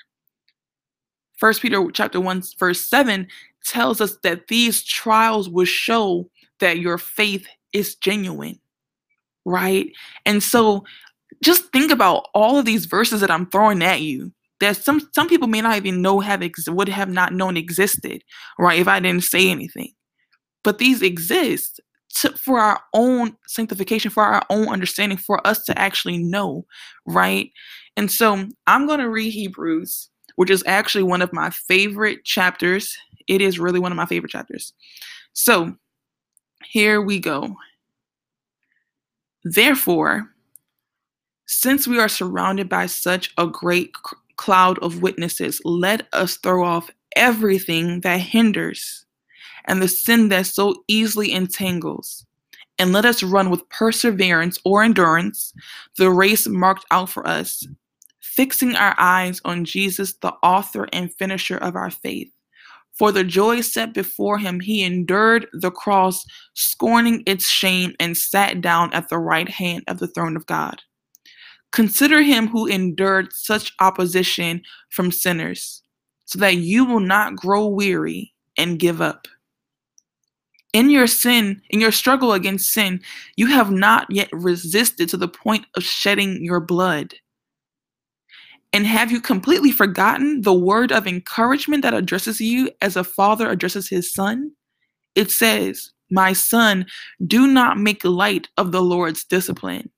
[1.37, 3.27] First Peter chapter 1 verse 7
[3.65, 8.59] tells us that these trials will show that your faith is genuine.
[9.45, 9.91] Right?
[10.25, 10.83] And so
[11.43, 14.31] just think about all of these verses that I'm throwing at you.
[14.61, 18.23] That some some people may not even know have ex- would have not known existed,
[18.57, 18.79] right?
[18.79, 19.91] If I didn't say anything.
[20.63, 21.81] But these exist
[22.15, 26.65] to, for our own sanctification, for our own understanding, for us to actually know,
[27.05, 27.51] right?
[27.97, 32.95] And so I'm going to read Hebrews, which is actually one of my favorite chapters.
[33.27, 34.73] It is really one of my favorite chapters.
[35.33, 35.75] So
[36.63, 37.55] here we go.
[39.43, 40.31] Therefore,
[41.45, 43.93] since we are surrounded by such a great
[44.37, 49.05] cloud of witnesses, let us throw off everything that hinders
[49.65, 52.25] and the sin that so easily entangles.
[52.77, 55.53] And let us run with perseverance or endurance
[55.97, 57.65] the race marked out for us,
[58.19, 62.29] fixing our eyes on Jesus, the author and finisher of our faith.
[62.97, 68.61] For the joy set before him, he endured the cross, scorning its shame, and sat
[68.61, 70.81] down at the right hand of the throne of God.
[71.75, 75.83] Consider him who endured such opposition from sinners,
[76.25, 79.27] so that you will not grow weary and give up
[80.75, 82.99] in your sin, in your struggle against sin,
[83.37, 87.13] you have not yet resisted to the point of shedding your blood.
[88.73, 93.49] And have you completely forgotten the word of encouragement that addresses you as a father
[93.49, 94.51] addresses his son?
[95.15, 96.85] it says, My son,
[97.25, 99.89] do not make light of the Lord's discipline,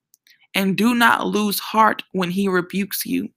[0.58, 3.30] and do not lose heart when he rebukes you.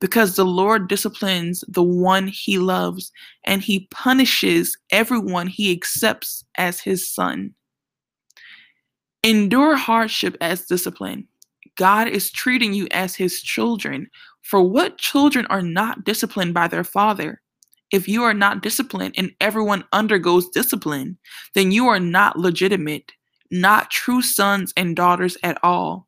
[0.00, 3.12] Because the Lord disciplines the one he loves,
[3.44, 7.54] and he punishes everyone he accepts as his son.
[9.22, 11.28] Endure hardship as discipline.
[11.76, 14.08] God is treating you as his children.
[14.40, 17.42] For what children are not disciplined by their father?
[17.92, 21.18] If you are not disciplined and everyone undergoes discipline,
[21.54, 23.12] then you are not legitimate,
[23.50, 26.07] not true sons and daughters at all.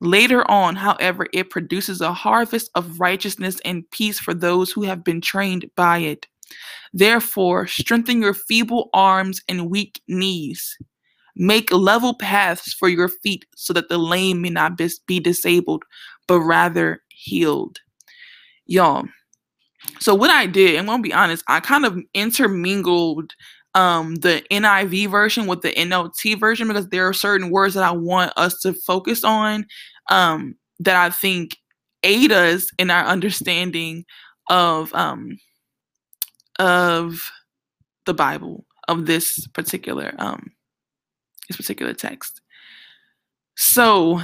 [0.00, 5.02] Later on, however, it produces a harvest of righteousness and peace for those who have
[5.02, 6.26] been trained by it.
[6.92, 10.76] Therefore, strengthen your feeble arms and weak knees.
[11.34, 15.84] Make level paths for your feet so that the lame may not be disabled,
[16.26, 17.78] but rather healed.
[18.66, 19.06] Y'all,
[20.00, 23.32] so what I did, I'm gonna be honest, I kind of intermingled
[23.76, 27.90] um, the NIV version with the NLT version because there are certain words that I
[27.90, 29.66] want us to focus on
[30.08, 31.58] um, that I think
[32.02, 34.06] aid us in our understanding
[34.48, 35.38] of um,
[36.58, 37.30] of
[38.06, 40.52] the Bible of this particular um,
[41.48, 42.40] this particular text.
[43.56, 44.22] So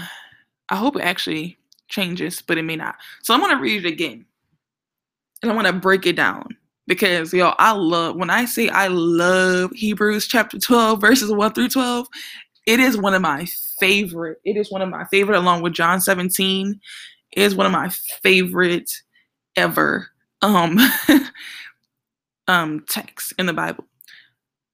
[0.70, 2.94] I hope it actually changes, but it may not.
[3.22, 4.24] So I'm gonna read it again,
[5.42, 6.56] and I want to break it down
[6.86, 11.68] because yo i love when i say i love hebrews chapter 12 verses 1 through
[11.68, 12.06] 12
[12.66, 13.46] it is one of my
[13.78, 16.80] favorite it is one of my favorite along with john 17
[17.32, 17.88] it is one of my
[18.22, 18.90] favorite
[19.56, 20.08] ever
[20.42, 20.78] um
[22.48, 23.84] um texts in the bible.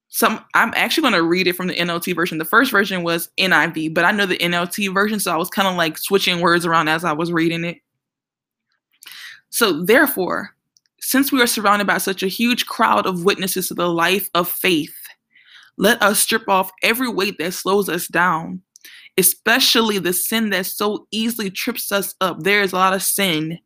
[0.09, 2.39] Some i'm actually going to read it from the nlt version.
[2.39, 5.69] The first version was niv but i know the nlt version so i was kind
[5.69, 7.79] of like switching words around as i was reading it.
[9.51, 10.55] So therefore
[11.01, 14.49] since we are surrounded by such a huge crowd of witnesses to the life of
[14.49, 14.95] faith,
[15.77, 18.63] let us strip off every weight that slows us down,
[19.17, 22.43] especially the sin that so easily trips us up.
[22.43, 23.59] There is a lot of sin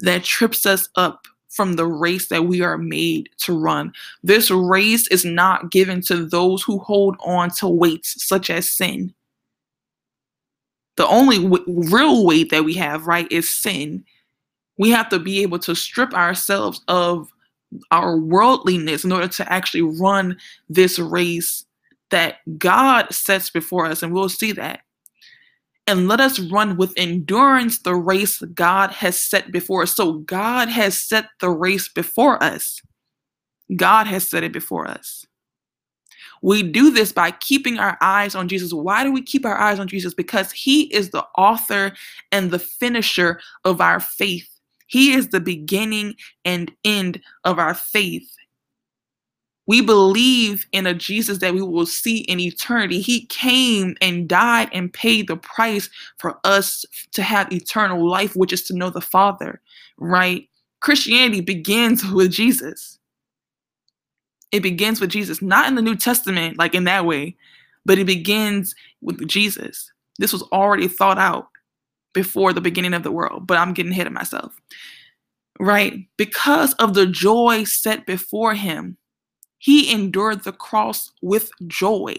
[0.00, 3.92] that trips us up from the race that we are made to run.
[4.22, 9.12] This race is not given to those who hold on to weights such as sin.
[10.96, 14.04] The only w- real weight that we have, right, is sin
[14.78, 17.30] we have to be able to strip ourselves of
[17.90, 20.36] our worldliness in order to actually run
[20.68, 21.66] this race
[22.10, 24.02] that God sets before us.
[24.02, 24.80] And we'll see that.
[25.86, 29.94] And let us run with endurance the race God has set before us.
[29.94, 32.80] So God has set the race before us.
[33.74, 35.26] God has set it before us.
[36.40, 38.72] We do this by keeping our eyes on Jesus.
[38.72, 40.14] Why do we keep our eyes on Jesus?
[40.14, 41.92] Because he is the author
[42.30, 44.57] and the finisher of our faith.
[44.88, 48.28] He is the beginning and end of our faith.
[49.66, 53.02] We believe in a Jesus that we will see in eternity.
[53.02, 58.52] He came and died and paid the price for us to have eternal life, which
[58.52, 59.60] is to know the Father,
[59.98, 60.48] right?
[60.80, 62.98] Christianity begins with Jesus.
[64.52, 67.36] It begins with Jesus, not in the New Testament, like in that way,
[67.84, 69.92] but it begins with Jesus.
[70.18, 71.48] This was already thought out
[72.12, 74.54] before the beginning of the world, but I'm getting ahead of myself.
[75.60, 76.06] Right?
[76.16, 78.96] Because of the joy set before him,
[79.58, 82.14] he endured the cross with joy,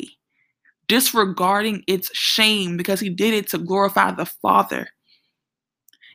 [0.87, 4.89] disregarding its shame because he did it to glorify the Father.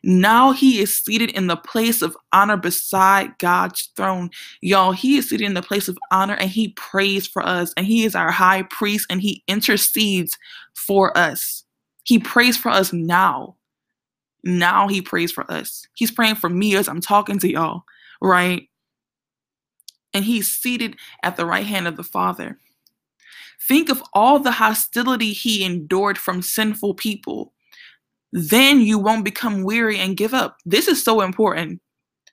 [0.06, 4.28] Now he is seated in the place of honor beside God's throne.
[4.60, 7.72] Y'all, he is seated in the place of honor and he prays for us.
[7.78, 10.36] And he is our high priest and he intercedes
[10.74, 11.64] for us.
[12.04, 13.56] He prays for us now.
[14.44, 15.86] Now he prays for us.
[15.94, 17.84] He's praying for me as I'm talking to y'all,
[18.20, 18.68] right?
[20.12, 22.58] And he's seated at the right hand of the Father.
[23.66, 27.54] Think of all the hostility he endured from sinful people.
[28.32, 30.58] Then you won't become weary and give up.
[30.66, 31.80] This is so important,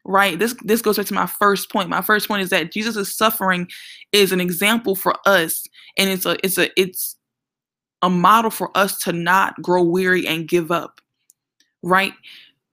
[0.04, 0.38] right?
[0.38, 1.90] This this goes back to my first point.
[1.90, 3.68] My first point is that Jesus' suffering
[4.12, 5.64] is an example for us,
[5.98, 7.16] and it's a it's a it's
[8.02, 11.02] a model for us to not grow weary and give up
[11.84, 12.14] right?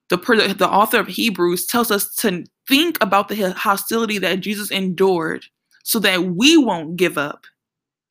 [0.09, 0.17] The,
[0.57, 5.45] the author of Hebrews tells us to think about the hostility that Jesus endured
[5.83, 7.45] so that we won't give up,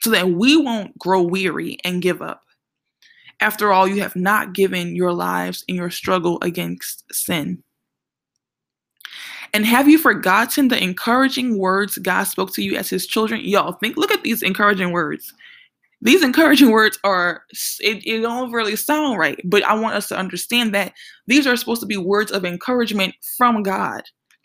[0.00, 2.42] so that we won't grow weary and give up.
[3.40, 7.62] After all, you have not given your lives in your struggle against sin.
[9.54, 13.40] And have you forgotten the encouraging words God spoke to you as his children?
[13.42, 15.32] Y'all, think look at these encouraging words.
[16.00, 17.42] These encouraging words are
[17.80, 20.92] it, it don't really sound right, but I want us to understand that
[21.26, 24.02] these are supposed to be words of encouragement from God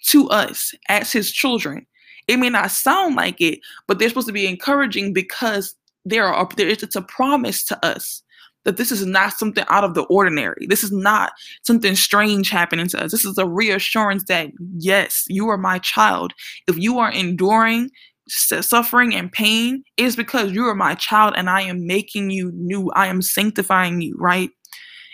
[0.07, 1.85] to us as his children.
[2.27, 5.75] It may not sound like it, but they're supposed to be encouraging because
[6.05, 8.23] there are there is it's a promise to us
[8.65, 10.65] that this is not something out of the ordinary.
[10.67, 11.33] This is not
[11.63, 13.11] something strange happening to us.
[13.11, 16.33] This is a reassurance that, yes, you are my child.
[16.67, 17.89] If you are enduring
[18.27, 22.91] suffering and pain, is because you are my child and I am making you new.
[22.95, 24.49] I am sanctifying you, right?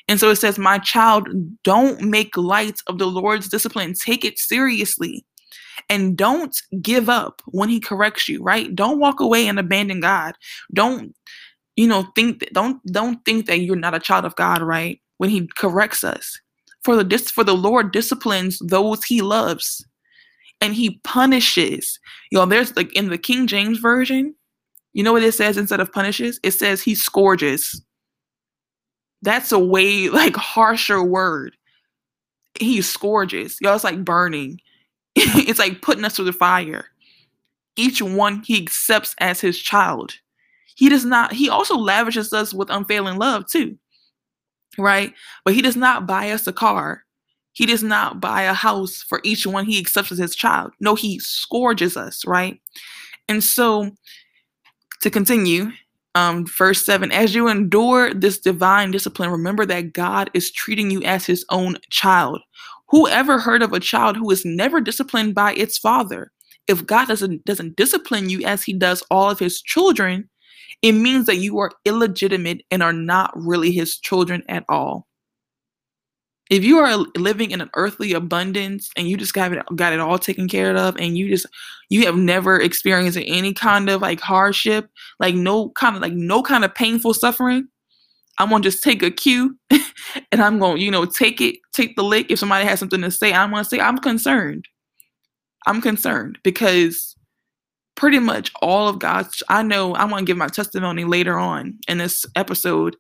[0.08, 1.30] And so it says, My child,
[1.64, 3.94] don't make light of the Lord's discipline.
[3.94, 5.24] Take it seriously.
[5.88, 8.76] And don't give up when he corrects you, right?
[8.76, 10.36] Don't walk away and abandon God.
[10.74, 11.16] Don't
[11.76, 15.00] you know think that, don't don't think that you're not a child of God, right?
[15.18, 16.40] When he corrects us.
[16.84, 19.86] For the dis- for the Lord disciplines those he loves
[20.62, 22.00] and he punishes.
[22.32, 24.36] You know, there's like in the King James version,
[24.94, 26.40] you know what it says instead of punishes?
[26.44, 27.82] It says he scourges.
[29.22, 31.56] That's a way like harsher word.
[32.60, 33.58] He scourges.
[33.62, 34.60] Y'all, it's like burning.
[35.16, 36.86] it's like putting us through the fire.
[37.76, 40.16] Each one he accepts as his child
[40.80, 43.78] he does not he also lavishes us with unfailing love too
[44.78, 47.04] right but he does not buy us a car
[47.54, 49.66] he does not buy a house for each one.
[49.66, 50.72] He accepts as his child.
[50.80, 52.60] No he scourges us right?
[53.28, 53.92] And so
[55.02, 55.72] to continue
[56.16, 61.04] um verse 7 as you endure this divine discipline remember that god is treating you
[61.04, 62.42] as his own child.
[62.90, 66.32] Whoever heard of a child who is never disciplined by its father?
[66.68, 70.30] If god doesn't doesn't discipline you as he does all of his children
[70.82, 75.09] it means that you are illegitimate and are not really his children at all.
[76.50, 80.00] If you are living in an earthly abundance and you just got it, got it
[80.00, 81.46] all taken care of and you just
[81.90, 84.90] you have never experienced any kind of like hardship,
[85.20, 87.68] like no kind of like no kind of painful suffering,
[88.40, 89.58] I'm gonna just take a cue
[90.32, 92.32] and I'm gonna, you know, take it, take the lick.
[92.32, 94.66] If somebody has something to say, I'm gonna say, I'm concerned.
[95.68, 97.16] I'm concerned because
[97.96, 99.44] pretty much all of God's.
[99.50, 102.96] I know I want to give my testimony later on in this episode,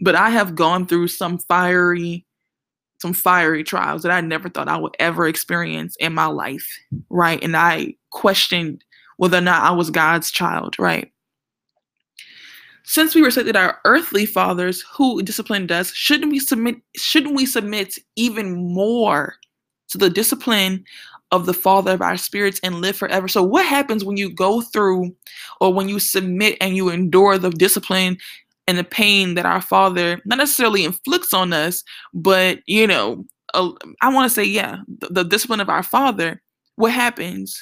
[0.00, 2.24] but I have gone through some fiery,
[2.98, 6.68] some fiery trials that I never thought I would ever experience in my life,
[7.10, 7.42] right?
[7.42, 8.84] And I questioned
[9.16, 11.10] whether or not I was God's child, right?
[12.84, 17.44] Since we were respected our earthly fathers who disciplined us, shouldn't we submit shouldn't we
[17.44, 19.34] submit even more
[19.88, 20.84] to the discipline
[21.30, 23.28] of the Father of our spirits and live forever.
[23.28, 25.14] So, what happens when you go through
[25.60, 28.16] or when you submit and you endure the discipline
[28.68, 33.70] and the pain that our Father not necessarily inflicts on us, but you know, uh,
[34.02, 36.40] I want to say, yeah, the, the discipline of our Father,
[36.76, 37.58] what happens?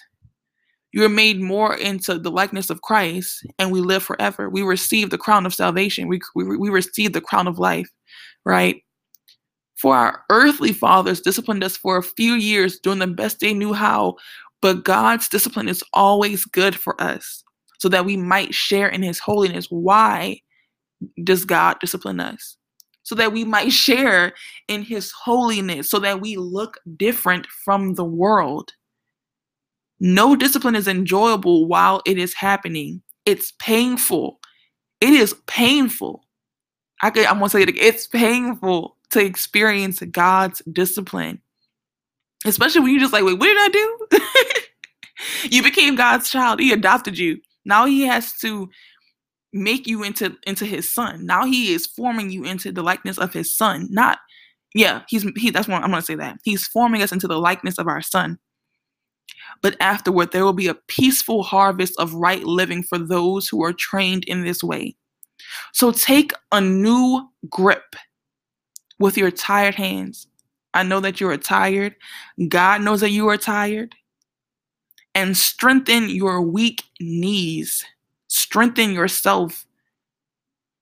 [0.93, 4.51] You're made more into the likeness of Christ, and we live forever.
[4.51, 6.09] We receive the crown of salvation.
[6.09, 7.89] We, we, we receive the crown of life,
[8.45, 8.83] right?
[9.77, 13.75] For our earthly fathers disciplined us for a few years doing the best they knew
[13.75, 14.17] how,
[14.61, 17.45] but God's discipline is always good for us
[17.79, 19.67] so that we might share in his holiness.
[19.71, 20.41] Why
[21.23, 22.57] does God discipline us?
[23.03, 24.33] So that we might share
[24.69, 28.73] in his holiness, so that we look different from the world.
[29.99, 33.03] No discipline is enjoyable while it is happening.
[33.25, 34.39] It's painful.
[35.01, 36.23] It is painful.
[37.03, 37.85] I could, I'm gonna say it again.
[37.85, 41.41] It's painful to experience God's discipline.
[42.45, 45.49] Especially when you're just like, wait, what did I do?
[45.51, 46.61] you became God's child.
[46.61, 47.41] He adopted you.
[47.65, 48.71] Now he has to
[49.53, 51.25] make you into into his son.
[51.25, 53.89] Now he is forming you into the likeness of his son.
[53.91, 54.19] Not
[54.75, 56.39] yeah, he's he that's what I'm gonna say that.
[56.45, 58.39] He's forming us into the likeness of our son.
[59.63, 63.73] But afterward, there will be a peaceful harvest of right living for those who are
[63.73, 64.97] trained in this way.
[65.73, 67.97] So take a new grip
[68.99, 70.27] with your tired hands.
[70.75, 71.95] I know that you are tired.
[72.49, 73.95] God knows that you are tired.
[75.15, 77.83] And strengthen your weak knees.
[78.29, 79.67] Strengthen yourself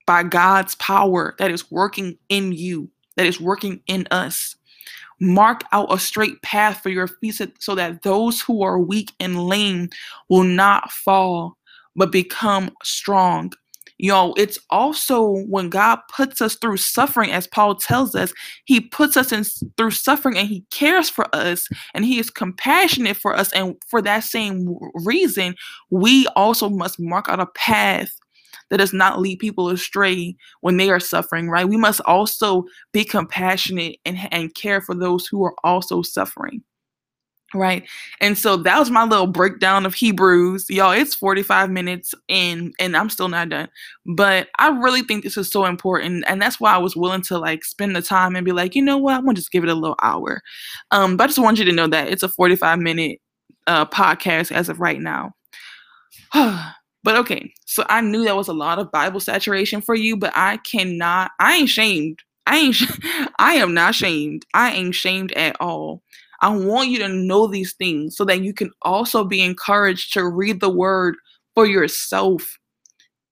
[0.06, 4.56] by God's power that is working in you, that is working in us.
[5.20, 9.46] Mark out a straight path for your feet so that those who are weak and
[9.46, 9.88] lame
[10.28, 11.56] will not fall,
[11.96, 13.52] but become strong.
[13.98, 18.32] You know, it's also when God puts us through suffering, as Paul tells us,
[18.64, 19.44] he puts us in
[19.76, 23.52] through suffering and he cares for us and he is compassionate for us.
[23.52, 25.54] And for that same reason,
[25.90, 28.10] we also must mark out a path
[28.70, 31.68] that does not lead people astray when they are suffering, right?
[31.68, 36.62] We must also be compassionate and, and care for those who are also suffering.
[37.54, 37.88] Right.
[38.20, 40.66] And so that was my little breakdown of Hebrews.
[40.68, 43.68] Y'all, it's 45 minutes in and I'm still not done.
[44.04, 46.24] But I really think this is so important.
[46.26, 48.82] And that's why I was willing to like spend the time and be like, you
[48.82, 49.14] know what?
[49.14, 50.42] I'm gonna just give it a little hour.
[50.90, 53.20] Um, but I just want you to know that it's a 45 minute
[53.68, 55.32] uh podcast as of right now.
[56.34, 60.32] but okay, so I knew that was a lot of Bible saturation for you, but
[60.34, 62.18] I cannot, I ain't shamed.
[62.46, 62.76] I ain't,
[63.38, 64.44] I am not shamed.
[64.54, 66.02] I ain't shamed at all.
[66.40, 70.26] I want you to know these things so that you can also be encouraged to
[70.28, 71.16] read the word
[71.54, 72.58] for yourself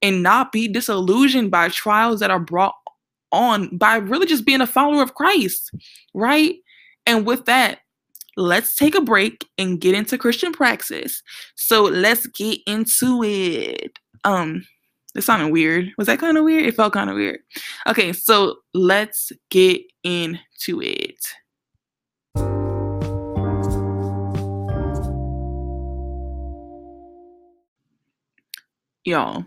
[0.00, 2.74] and not be disillusioned by trials that are brought
[3.30, 5.70] on by really just being a follower of Christ,
[6.14, 6.56] right?
[7.06, 7.80] And with that,
[8.36, 11.22] let's take a break and get into Christian praxis.
[11.54, 13.98] So let's get into it.
[14.24, 14.64] Um,
[15.14, 15.90] it sounded weird.
[15.98, 16.64] Was that kind of weird?
[16.64, 17.40] It felt kind of weird.
[17.86, 21.18] Okay, so let's get into it.
[29.04, 29.44] Y'all,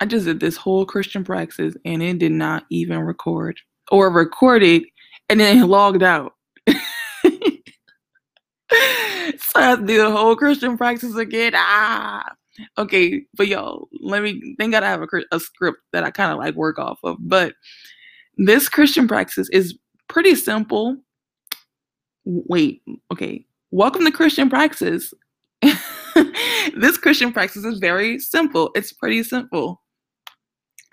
[0.00, 3.60] I just did this whole Christian praxis and it did not even record
[3.92, 4.82] or recorded
[5.28, 6.32] and then it logged out.
[6.68, 6.74] so
[9.54, 11.52] I have to do the whole Christian praxis again.
[11.54, 12.34] Ah,
[12.76, 14.56] okay, but y'all let me.
[14.58, 17.16] Thank God I have a, a script that I kind of like work off of.
[17.20, 17.54] But
[18.36, 19.78] this Christian praxis is
[20.08, 20.96] pretty simple.
[22.24, 22.82] Wait,
[23.12, 23.46] okay.
[23.70, 25.14] Welcome to Christian praxis.
[26.76, 28.70] this Christian practice is very simple.
[28.74, 29.82] It's pretty simple.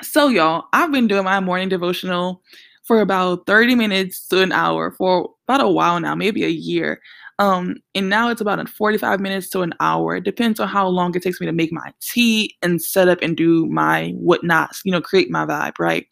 [0.02, 2.42] So, y'all, I've been doing my morning devotional
[2.84, 7.02] for about 30 minutes to an hour for about a while now, maybe a year.
[7.40, 10.18] Um, and now it's about 45 minutes to an hour.
[10.18, 13.18] It depends on how long it takes me to make my tea and set up
[13.24, 16.06] and do my whatnots, you know, create my vibe, right?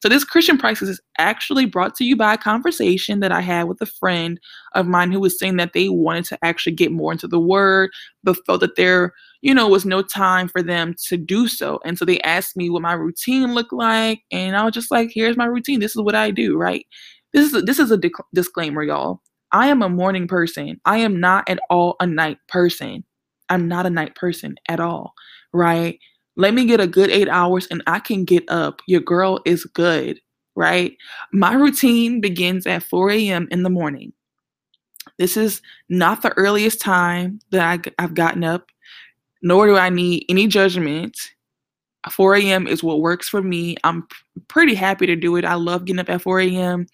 [0.00, 3.68] So this Christian praxis is actually brought to you by a conversation that I had
[3.68, 4.40] with a friend
[4.74, 7.90] of mine who was saying that they wanted to actually get more into the word,
[8.24, 11.78] but felt that there, you know, was no time for them to do so.
[11.84, 14.22] And so they asked me what my routine looked like.
[14.32, 15.78] And I was just like, here's my routine.
[15.78, 16.84] This is what I do, right?
[17.32, 18.00] This is a, this is a
[18.34, 19.20] disclaimer, y'all.
[19.52, 20.80] I am a morning person.
[20.84, 23.04] I am not at all a night person.
[23.48, 25.14] I'm not a night person at all,
[25.52, 25.98] right?
[26.36, 28.80] Let me get a good eight hours and I can get up.
[28.86, 30.18] Your girl is good,
[30.56, 30.96] right?
[31.32, 33.48] My routine begins at 4 a.m.
[33.50, 34.12] in the morning.
[35.18, 38.70] This is not the earliest time that I, have gotten up,
[39.42, 41.16] nor do I need any judgment.
[42.10, 42.66] 4 a.m.
[42.66, 43.76] is what works for me.
[43.84, 44.06] I'm
[44.48, 45.44] pretty happy to do it.
[45.44, 46.86] I love getting up at 4 a.m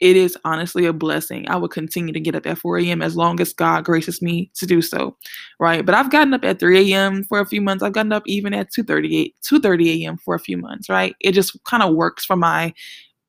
[0.00, 1.48] it is honestly a blessing.
[1.50, 3.02] I will continue to get up at 4 a.m.
[3.02, 5.16] as long as God graces me to do so,
[5.58, 5.84] right?
[5.84, 7.24] But I've gotten up at 3 a.m.
[7.24, 7.82] for a few months.
[7.82, 10.16] I've gotten up even at 2:38, 2:30 a.m.
[10.18, 11.14] for a few months, right?
[11.20, 12.72] It just kind of works for my.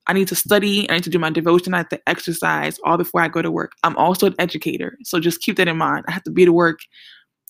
[0.08, 0.90] I need to study.
[0.90, 1.74] I need to do my devotion.
[1.74, 3.74] I have to exercise all before I go to work.
[3.84, 6.06] I'm also an educator, so just keep that in mind.
[6.08, 6.80] I have to be to work,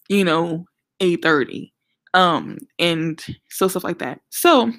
[0.09, 0.65] you know,
[1.01, 1.73] 8:30,
[2.13, 4.19] um, and so stuff like that.
[4.29, 4.71] So,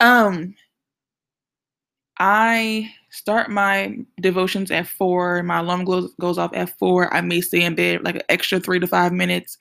[0.00, 0.54] um,
[2.18, 5.42] I start my devotions at four.
[5.42, 7.12] My alarm goes goes off at four.
[7.12, 9.56] I may stay in bed like an extra three to five minutes,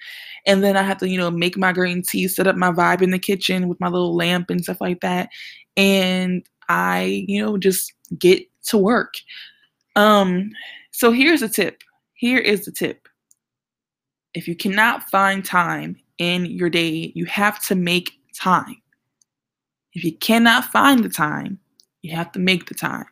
[0.45, 3.01] and then I have to you know make my green tea, set up my vibe
[3.01, 5.29] in the kitchen with my little lamp and stuff like that,
[5.75, 9.15] and I you know just get to work.
[9.95, 10.51] Um,
[10.91, 11.83] so here's a tip.
[12.13, 13.07] Here is the tip.
[14.33, 18.75] If you cannot find time in your day, you have to make time.
[19.93, 21.59] If you cannot find the time,
[22.03, 23.05] you have to make the time.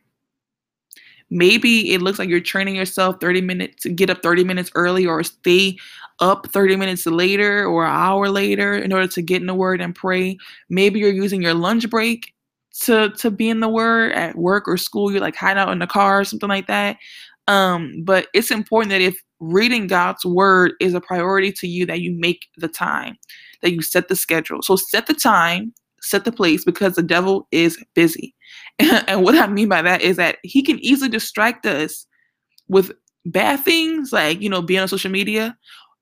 [1.30, 5.06] Maybe it looks like you're training yourself 30 minutes to get up 30 minutes early
[5.06, 5.78] or stay
[6.20, 9.82] up 30 minutes later or an hour later in order to get in the word
[9.82, 10.38] and pray.
[10.70, 12.34] Maybe you're using your lunch break
[12.82, 15.12] to to be in the word at work or school.
[15.12, 16.98] You're like hiding out in the car or something like that.
[17.48, 22.02] Um, but it's important that if reading God's word is a priority to you, that
[22.02, 23.18] you make the time,
[23.62, 24.62] that you set the schedule.
[24.62, 28.35] So set the time, set the place because the devil is busy.
[29.08, 32.06] And what I mean by that is that he can easily distract us
[32.68, 32.92] with
[33.26, 35.58] bad things like, you know, being on social media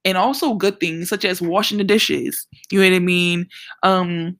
[0.06, 2.48] and also good things such as washing the dishes.
[2.72, 3.48] You know what I mean?
[3.84, 4.38] Um,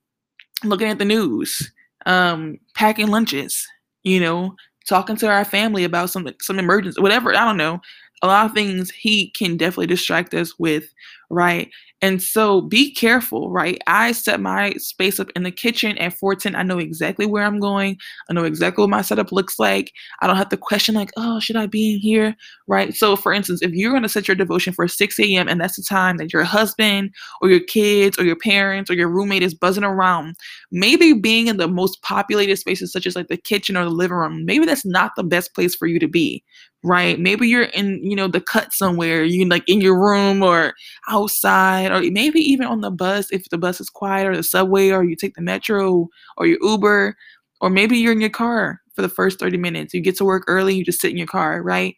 [0.64, 1.72] looking at the news,
[2.06, 3.66] um, packing lunches,
[4.04, 4.56] you know,
[4.88, 7.36] talking to our family about some some emergency, whatever.
[7.36, 7.80] I don't know.
[8.22, 10.86] A lot of things he can definitely distract us with
[11.30, 11.70] right?
[12.02, 13.82] And so be careful, right?
[13.88, 16.56] I set my space up in the kitchen at 410.
[16.56, 17.98] I know exactly where I'm going.
[18.30, 19.94] I know exactly what my setup looks like.
[20.22, 22.36] I don't have to question, like, oh, should I be in here?
[22.68, 22.94] Right.
[22.94, 25.48] So, for instance, if you're going to set your devotion for 6 a.m.
[25.48, 27.12] and that's the time that your husband
[27.42, 30.36] or your kids or your parents or your roommate is buzzing around,
[30.72, 34.18] maybe being in the most populated spaces, such as like the kitchen or the living
[34.18, 36.44] room, maybe that's not the best place for you to be,
[36.84, 37.20] right?
[37.20, 40.74] Maybe you're in, you know, the cut somewhere, you like in your room or
[41.14, 44.90] outside, or maybe even on the bus if the bus is quiet or the subway
[44.90, 46.08] or you take the metro
[46.38, 47.16] or your Uber,
[47.62, 49.94] or maybe you're in your car for the first 30 minutes.
[49.94, 51.96] You get to work early, you just sit in your car, right?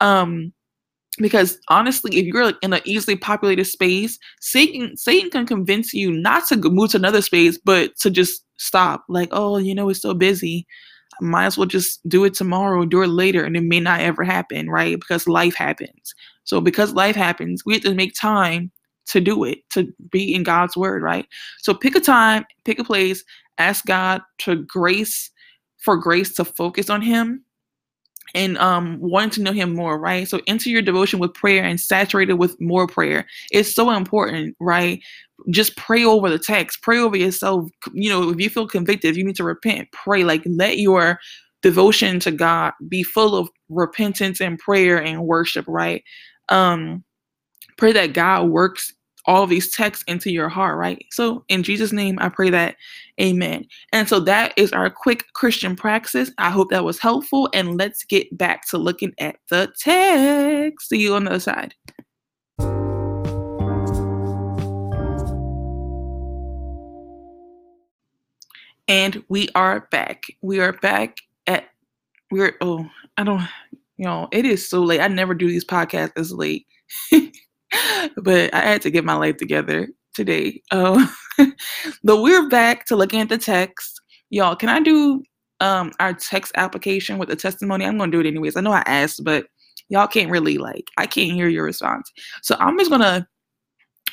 [0.00, 0.52] Um,
[1.18, 6.46] because honestly, if you're in an easily populated space, Satan Satan can convince you not
[6.48, 9.04] to move to another space, but to just stop.
[9.08, 10.66] Like, oh, you know, it's so busy
[11.20, 14.00] I might as well just do it tomorrow, do it later, and it may not
[14.00, 14.98] ever happen, right?
[14.98, 16.14] Because life happens.
[16.48, 18.70] So because life happens, we have to make time
[19.08, 21.26] to do it, to be in God's word, right?
[21.58, 23.22] So pick a time, pick a place,
[23.58, 25.30] ask God to grace
[25.76, 27.44] for grace to focus on him
[28.34, 30.26] and um wanting to know him more right?
[30.26, 33.26] So enter your devotion with prayer and saturate it with more prayer.
[33.50, 35.02] It's so important right?
[35.50, 36.82] Just pray over the text.
[36.82, 37.70] Pray over yourself.
[37.92, 40.24] You know if you feel convicted if you need to repent pray.
[40.24, 41.20] Like let your
[41.62, 46.04] devotion to god be full of repentance and prayer and worship right
[46.48, 47.02] um
[47.76, 48.92] pray that god works
[49.28, 51.04] all these texts into your heart, right?
[51.10, 52.76] So, in Jesus' name, I pray that.
[53.20, 53.66] Amen.
[53.92, 56.32] And so, that is our quick Christian praxis.
[56.38, 57.50] I hope that was helpful.
[57.52, 60.88] And let's get back to looking at the text.
[60.88, 61.74] See you on the other side.
[68.88, 70.24] And we are back.
[70.40, 71.68] We are back at,
[72.30, 72.88] we're, oh,
[73.18, 73.46] I don't,
[74.04, 75.00] know, it is so late.
[75.00, 76.66] I never do these podcasts this late.
[78.16, 80.62] but I had to get my life together today.
[80.70, 81.06] Uh,
[82.04, 84.00] but we're back to looking at the text.
[84.30, 85.22] Y'all, can I do
[85.60, 87.84] um our text application with the testimony?
[87.84, 88.56] I'm gonna do it anyways.
[88.56, 89.46] I know I asked, but
[89.88, 92.10] y'all can't really like I can't hear your response.
[92.42, 93.26] So I'm just gonna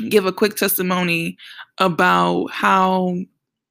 [0.09, 1.37] give a quick testimony
[1.79, 3.15] about how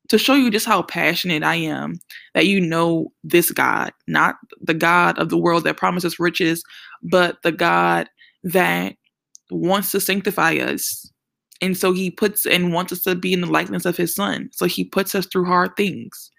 [0.08, 1.98] to show you just how passionate I am
[2.34, 6.62] that you know this God, not the God of the world that promises riches,
[7.02, 8.08] but the God
[8.42, 8.96] that
[9.50, 11.10] wants to sanctify us.
[11.60, 14.50] And so he puts and wants us to be in the likeness of his son.
[14.52, 16.30] So he puts us through hard things.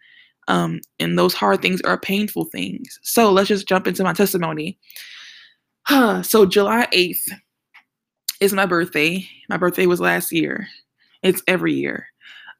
[0.47, 2.99] Um, and those hard things are painful things.
[3.01, 4.78] So let's just jump into my testimony.
[6.22, 7.32] so July 8th
[8.39, 9.28] is my birthday.
[9.49, 10.68] My birthday was last year.
[11.24, 12.07] It's every year.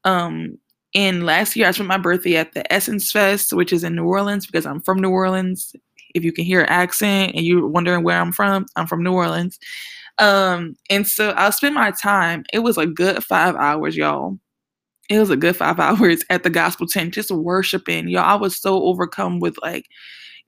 [0.04, 0.58] Um,
[0.96, 4.06] and last year I spent my birthday at the Essence Fest, which is in New
[4.06, 5.76] Orleans because I'm from New Orleans.
[6.16, 9.12] If you can hear an accent and you're wondering where I'm from, I'm from New
[9.12, 9.60] Orleans.
[10.18, 14.40] Um, and so I spent my time, it was a good five hours, y'all.
[15.10, 18.08] It was a good five hours at the gospel tent, just worshiping.
[18.08, 19.86] Y'all, I was so overcome with like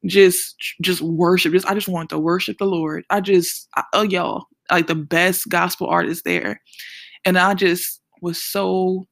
[0.05, 1.51] just just worship.
[1.51, 3.03] Just I just wanted to worship the Lord.
[3.09, 6.61] I just I, oh y'all, like the best gospel artist there.
[7.25, 9.05] And I just was so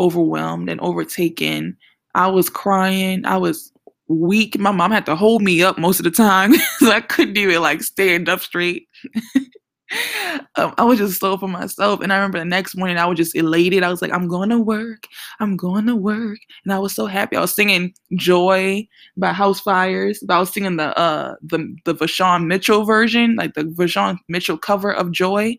[0.00, 1.76] overwhelmed and overtaken.
[2.14, 3.24] I was crying.
[3.24, 3.72] I was
[4.08, 4.58] weak.
[4.58, 6.54] My mom had to hold me up most of the time.
[6.78, 8.88] so I couldn't even like stand up straight.
[10.56, 12.00] um, I was just so for myself.
[12.00, 13.82] And I remember the next morning, I was just elated.
[13.82, 15.04] I was like, I'm going to work.
[15.38, 16.38] I'm going to work.
[16.64, 17.36] And I was so happy.
[17.36, 18.86] I was singing Joy
[19.16, 20.22] by House Fires.
[20.26, 24.58] But I was singing the uh the the Vashawn Mitchell version, like the Vashawn Mitchell
[24.58, 25.58] cover of Joy.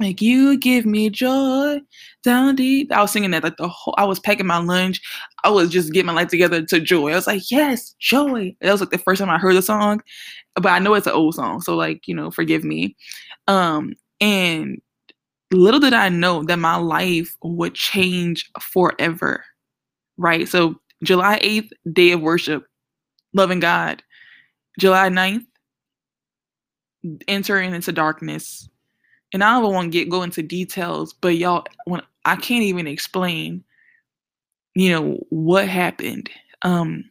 [0.00, 1.80] Like you give me joy
[2.22, 2.92] down deep.
[2.92, 3.94] I was singing that like the whole.
[3.98, 5.00] I was packing my lunch.
[5.42, 7.10] I was just getting my life together to joy.
[7.10, 8.54] I was like, yes, joy.
[8.60, 10.00] That was like the first time I heard the song,
[10.54, 12.96] but I know it's an old song, so like you know, forgive me.
[13.48, 14.80] Um, and
[15.50, 19.44] little did I know that my life would change forever.
[20.16, 20.48] Right.
[20.48, 22.64] So July 8th, day of worship,
[23.32, 24.02] loving God.
[24.78, 25.44] July 9th,
[27.26, 28.68] entering into darkness
[29.32, 32.86] and I don't want to get go into details, but y'all, when I can't even
[32.86, 33.64] explain,
[34.74, 36.30] you know, what happened.
[36.62, 37.04] Um,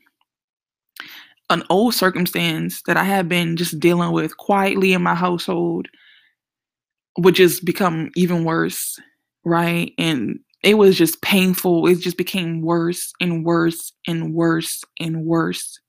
[1.50, 5.88] an old circumstance that I have been just dealing with quietly in my household
[7.18, 9.00] which has become even worse,
[9.44, 9.92] right?
[9.98, 11.88] And it was just painful.
[11.88, 15.80] It just became worse and worse and worse and worse.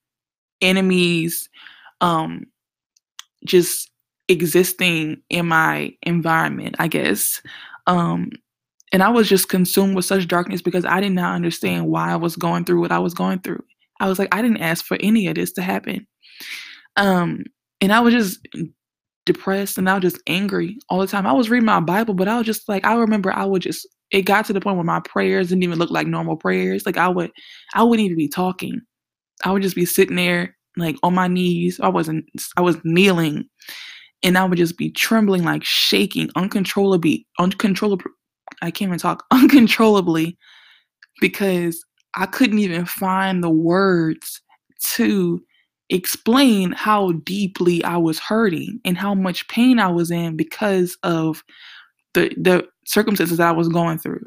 [0.61, 1.49] Enemies,
[2.01, 2.47] um,
[3.45, 3.88] just
[4.29, 7.41] existing in my environment, I guess.
[7.87, 8.31] Um,
[8.93, 12.17] and I was just consumed with such darkness because I did not understand why I
[12.17, 13.63] was going through what I was going through.
[14.01, 16.07] I was like, I didn't ask for any of this to happen.
[16.97, 17.45] Um,
[17.81, 18.47] and I was just
[19.27, 21.27] depressed and I was just angry all the time.
[21.27, 23.87] I was reading my Bible, but I was just like, I remember I would just,
[24.11, 26.87] it got to the point where my prayers didn't even look like normal prayers.
[26.87, 27.31] Like I would,
[27.75, 28.81] I wouldn't even be talking.
[29.45, 31.79] I would just be sitting there like on my knees.
[31.81, 32.25] I wasn't,
[32.57, 33.49] I was kneeling
[34.23, 38.11] and I would just be trembling, like shaking uncontrollably, uncontrollably.
[38.63, 40.37] I can't even talk uncontrollably
[41.21, 41.85] because
[42.17, 44.41] I couldn't even find the words
[44.95, 45.43] to
[45.91, 51.43] explain how deeply I was hurting and how much pain I was in because of
[52.15, 54.27] the the circumstances that I was going through.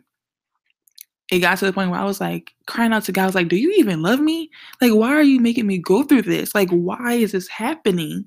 [1.32, 3.36] It got to the point where I was like crying out to God, I was
[3.36, 4.50] like, Do you even love me?
[4.82, 6.54] Like, why are you making me go through this?
[6.56, 8.26] Like, why is this happening?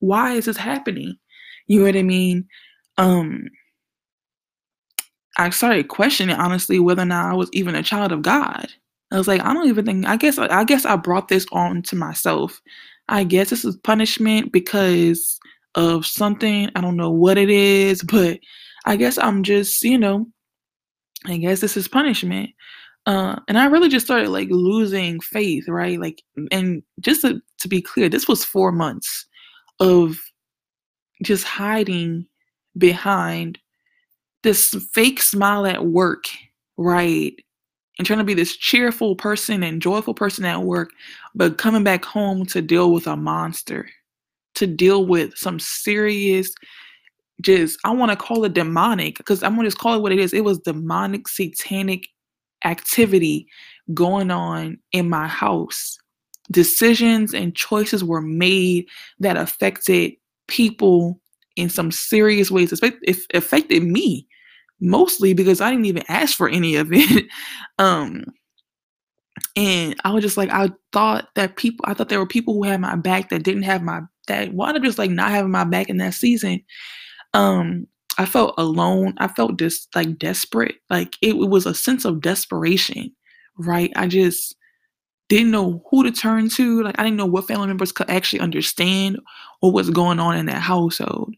[0.00, 1.16] Why is this happening?
[1.66, 2.46] You know what I mean?
[2.98, 3.48] Um
[5.38, 8.68] I started questioning honestly whether or not I was even a child of God.
[9.12, 10.06] I was like, I don't even think.
[10.06, 12.60] I guess I guess I brought this on to myself.
[13.08, 15.38] I guess this is punishment because
[15.74, 16.70] of something.
[16.74, 18.40] I don't know what it is, but
[18.86, 20.26] I guess I'm just, you know,
[21.26, 22.50] I guess this is punishment.
[23.06, 26.00] Uh, and I really just started like losing faith, right?
[26.00, 29.26] Like, and just to, to be clear, this was four months
[29.80, 30.18] of
[31.22, 32.26] just hiding
[32.76, 33.58] behind
[34.42, 36.24] this fake smile at work,
[36.76, 37.34] right?
[37.98, 40.90] and trying to be this cheerful person and joyful person at work,
[41.34, 43.88] but coming back home to deal with a monster,
[44.54, 46.52] to deal with some serious,
[47.40, 50.12] just, I want to call it demonic, because I'm going to just call it what
[50.12, 50.32] it is.
[50.32, 52.08] It was demonic, satanic
[52.64, 53.46] activity
[53.94, 55.98] going on in my house.
[56.50, 58.86] Decisions and choices were made
[59.18, 60.12] that affected
[60.48, 61.20] people
[61.56, 62.72] in some serious ways.
[62.82, 64.26] It affected me
[64.80, 67.26] mostly because I didn't even ask for any of it.
[67.78, 68.24] um,
[69.54, 72.64] and I was just like, I thought that people, I thought there were people who
[72.64, 75.64] had my back that didn't have my that wound up just like not having my
[75.64, 76.62] back in that season.
[77.32, 77.86] Um,
[78.18, 79.14] I felt alone.
[79.18, 80.76] I felt just like desperate.
[80.90, 83.12] Like it, it was a sense of desperation,
[83.58, 83.92] right?
[83.94, 84.56] I just
[85.28, 86.82] didn't know who to turn to.
[86.82, 89.18] Like I didn't know what family members could actually understand
[89.60, 91.34] what was going on in that household.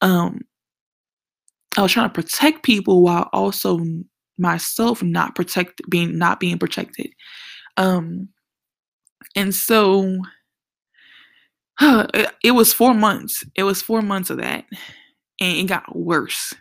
[0.00, 0.40] Um,
[1.76, 3.80] I was trying to protect people while also
[4.38, 7.10] myself not protect being not being protected.
[7.76, 8.28] Um
[9.36, 10.20] and so
[11.80, 13.44] uh, it, it was 4 months.
[13.54, 14.64] It was 4 months of that.
[15.40, 16.54] And it got worse.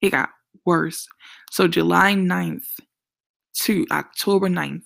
[0.00, 0.30] It got
[0.64, 1.08] worse.
[1.50, 2.66] So July 9th
[3.62, 4.82] to October 9th,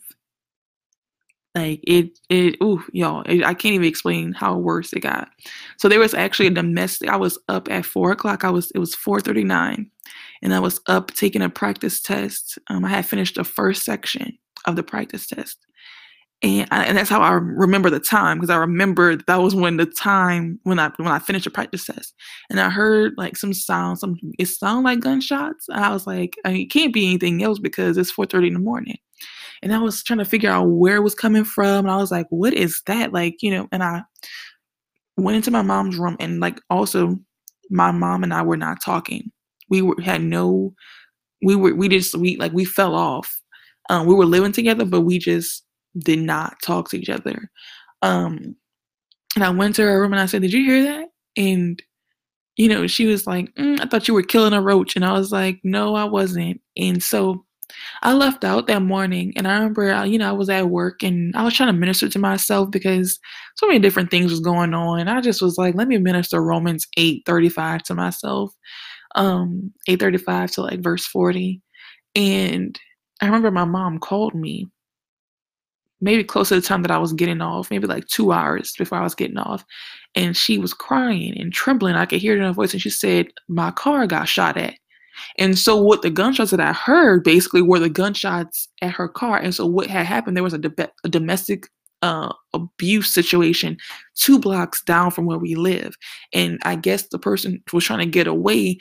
[1.57, 5.31] like it, it, ooh, y'all, it, I can't even explain how worse it got.
[5.79, 7.09] So there was actually a domestic.
[7.09, 8.45] I was up at four o'clock.
[8.45, 9.91] I was, it was four thirty nine,
[10.43, 12.59] and I was up taking a practice test.
[12.69, 15.57] Um, I had finished the first section of the practice test,
[16.43, 19.79] and I, and that's how I remember the time because I remember that was when
[19.79, 22.15] the time when I when I finished the practice test,
[22.51, 25.69] and I heard like some sound, some it sounded like gunshots.
[25.71, 28.49] And I was like, I mean, it can't be anything else because it's four thirty
[28.49, 28.99] in the morning
[29.63, 31.87] and I was trying to figure out where it was coming from.
[31.87, 33.13] And I was like, what is that?
[33.13, 34.03] Like, you know, and I
[35.17, 37.19] went into my mom's room and like also
[37.71, 39.31] my mom and I were not talking.
[39.69, 40.75] We were had no
[41.43, 43.41] we were we just we like we fell off.
[43.89, 45.65] Um, we were living together, but we just
[45.99, 47.51] did not talk to each other.
[48.03, 48.57] Um,
[49.35, 51.09] and I went to her room and I said, Did you hear that?
[51.37, 51.83] And
[52.57, 54.97] you know, she was like, mm, I thought you were killing a roach.
[54.97, 56.61] And I was like, No, I wasn't.
[56.77, 57.46] And so
[58.03, 61.03] I left out that morning and I remember, uh, you know, I was at work
[61.03, 63.19] and I was trying to minister to myself because
[63.57, 65.09] so many different things was going on.
[65.09, 68.53] I just was like, let me minister Romans 8:35 to myself.
[69.17, 71.61] Um 8:35 to like verse 40.
[72.15, 72.79] And
[73.23, 74.69] I remember my mom called me
[76.01, 78.99] maybe close to the time that I was getting off, maybe like two hours before
[78.99, 79.65] I was getting off.
[80.15, 81.95] And she was crying and trembling.
[81.95, 82.73] I could hear it in her voice.
[82.73, 84.75] And she said, My car got shot at.
[85.39, 89.39] And so what the gunshots that I heard basically were the gunshots at her car.
[89.39, 91.69] And so what had happened, there was a, de- a domestic
[92.03, 93.77] uh, abuse situation
[94.15, 95.95] two blocks down from where we live.
[96.33, 98.79] And I guess the person was trying to get away.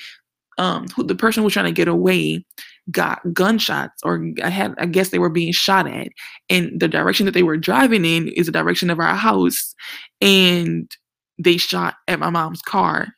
[0.58, 2.46] Um, who the person was trying to get away
[2.90, 6.08] got gunshots, or I had, I guess they were being shot at.
[6.50, 9.76] And the direction that they were driving in is the direction of our house.
[10.22, 10.90] And
[11.38, 13.10] they shot at my mom's car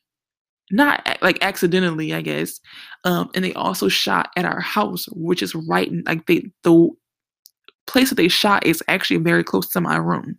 [0.72, 2.60] not like accidentally, I guess.
[3.04, 6.90] Um, and they also shot at our house, which is right in like they the
[7.86, 10.38] place that they shot is actually very close to my room.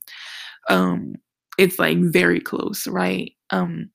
[0.69, 1.15] Um,
[1.57, 3.33] it's like very close, right?
[3.51, 3.91] Um,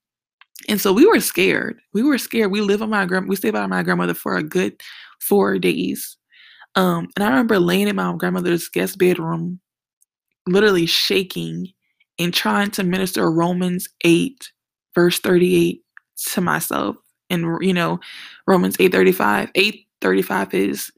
[0.68, 1.80] and so we were scared.
[1.94, 2.52] We were scared.
[2.52, 3.30] We live on my grand.
[3.30, 4.82] We stayed by my grandmother for a good
[5.22, 6.18] four days.
[6.76, 9.60] Um, and I remember laying in my grandmother's guest bedroom,
[10.48, 11.68] literally shaking
[12.20, 14.52] and trying to minister Romans 8,
[14.96, 15.83] verse 38
[16.34, 16.96] to myself.
[17.30, 18.00] And you know,
[18.48, 20.92] Romans 8:35, 8:35 is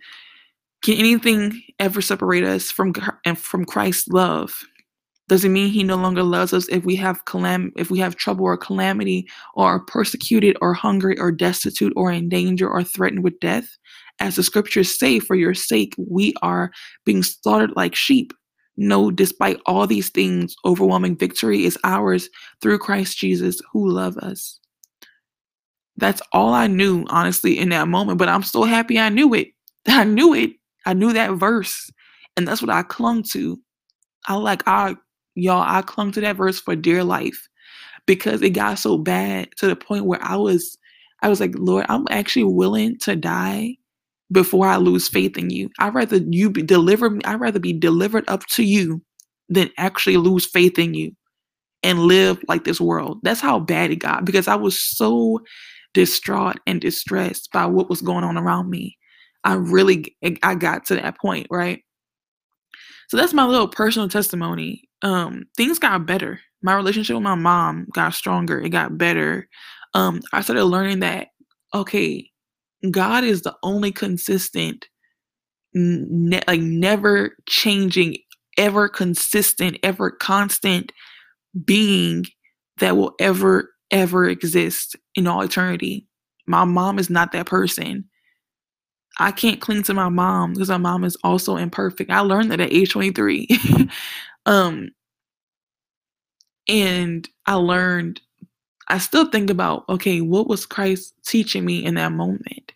[0.83, 2.93] can anything ever separate us from
[3.25, 4.63] and from Christ's love?
[5.27, 8.15] Does it mean he no longer loves us if we have calam if we have
[8.15, 13.23] trouble or calamity or are persecuted or hungry or destitute or in danger or threatened
[13.23, 13.67] with death?
[14.19, 16.71] As the scriptures say, for your sake we are
[17.03, 18.31] being slaughtered like sheep.
[18.77, 22.29] No, despite all these things, overwhelming victory is ours
[22.61, 24.59] through Christ Jesus who loved us.
[25.97, 28.17] That's all I knew, honestly, in that moment.
[28.17, 29.49] But I'm so happy I knew it.
[29.87, 30.51] I knew it.
[30.85, 31.89] I knew that verse.
[32.37, 33.59] And that's what I clung to.
[34.27, 34.95] I like I
[35.35, 37.47] y'all, I clung to that verse for dear life
[38.05, 40.77] because it got so bad to the point where I was
[41.21, 43.77] I was like, Lord, I'm actually willing to die
[44.31, 45.69] before I lose faith in you.
[45.79, 49.01] I'd rather you be delivered I'd rather be delivered up to you
[49.49, 51.11] than actually lose faith in you
[51.83, 53.19] and live like this world.
[53.23, 55.39] That's how bad it got because I was so
[55.95, 58.97] distraught and distressed by what was going on around me.
[59.45, 61.81] I really I got to that point, right?
[63.07, 64.83] So that's my little personal testimony.
[65.01, 66.39] Um things got better.
[66.61, 68.61] My relationship with my mom got stronger.
[68.61, 69.47] It got better.
[69.93, 71.29] Um I started learning that
[71.73, 72.29] okay,
[72.91, 74.85] God is the only consistent
[75.73, 78.17] ne- like never changing,
[78.57, 80.91] ever consistent, ever constant
[81.63, 82.25] being
[82.79, 86.07] that will ever ever exist in all eternity.
[86.47, 88.05] My mom is not that person.
[89.17, 92.11] I can't cling to my mom because my mom is also imperfect.
[92.11, 93.47] I learned that at age 23.
[94.45, 94.89] um
[96.67, 98.21] and I learned
[98.87, 102.73] I still think about okay, what was Christ teaching me in that moment?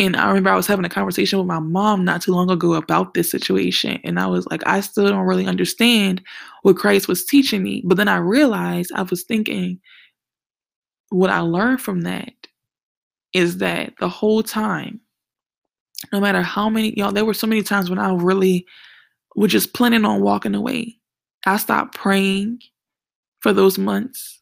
[0.00, 2.72] And I remember I was having a conversation with my mom not too long ago
[2.72, 4.00] about this situation.
[4.02, 6.22] And I was like, I still don't really understand
[6.62, 7.82] what Christ was teaching me.
[7.84, 9.78] But then I realized I was thinking,
[11.10, 12.32] what I learned from that
[13.32, 15.00] is that the whole time,
[16.12, 18.66] no matter how many y'all there were so many times when i really
[19.36, 20.96] was just planning on walking away.
[21.46, 22.60] I stopped praying
[23.40, 24.40] for those months.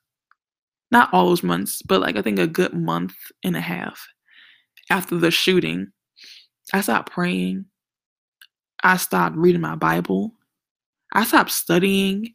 [0.90, 3.14] Not all those months but like i think a good month
[3.44, 4.06] and a half
[4.88, 5.88] after the shooting
[6.72, 7.66] i stopped praying.
[8.84, 10.32] I stopped reading my bible.
[11.12, 12.32] I stopped studying.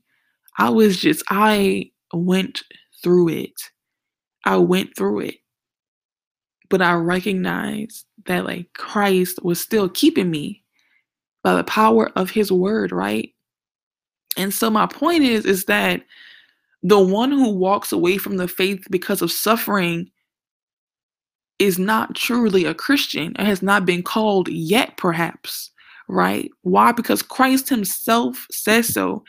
[0.60, 2.62] I was just i went
[3.02, 3.54] through it
[4.46, 5.36] i went through it
[6.74, 10.64] but I recognized that like Christ was still keeping me
[11.44, 13.30] by the power of his word, right?
[14.38, 16.02] And so my point is is that
[16.82, 20.10] the one who walks away from the faith because of suffering
[21.60, 25.70] is not truly a Christian and has not been called yet perhaps,
[26.08, 26.50] right?
[26.64, 26.92] Why?
[26.92, 29.24] Because Christ himself says so.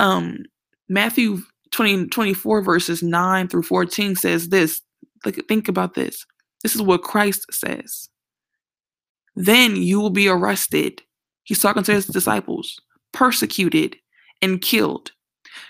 [0.00, 0.44] Um
[0.88, 1.42] Matthew
[1.76, 4.80] 20, 24 verses 9 through 14 says this.
[5.24, 6.24] Like think about this.
[6.62, 8.08] This is what Christ says.
[9.34, 11.02] Then you will be arrested.
[11.44, 12.80] He's talking to his disciples,
[13.12, 13.96] persecuted
[14.40, 15.12] and killed.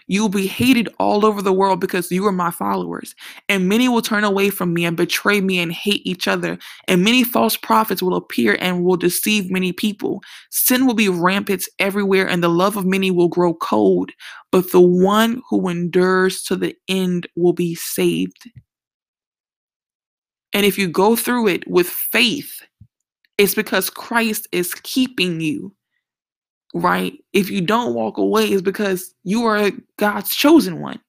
[0.07, 3.14] You will be hated all over the world because you are my followers.
[3.49, 6.59] And many will turn away from me and betray me and hate each other.
[6.89, 10.22] And many false prophets will appear and will deceive many people.
[10.51, 14.11] Sin will be rampant everywhere, and the love of many will grow cold.
[14.53, 18.51] But the one who endures to the end will be saved.
[20.53, 22.62] And if you go through it with faith,
[23.37, 25.74] it's because Christ is keeping you,
[26.77, 27.14] right?
[27.33, 31.01] If you don't walk away, it's because you are God's chosen one.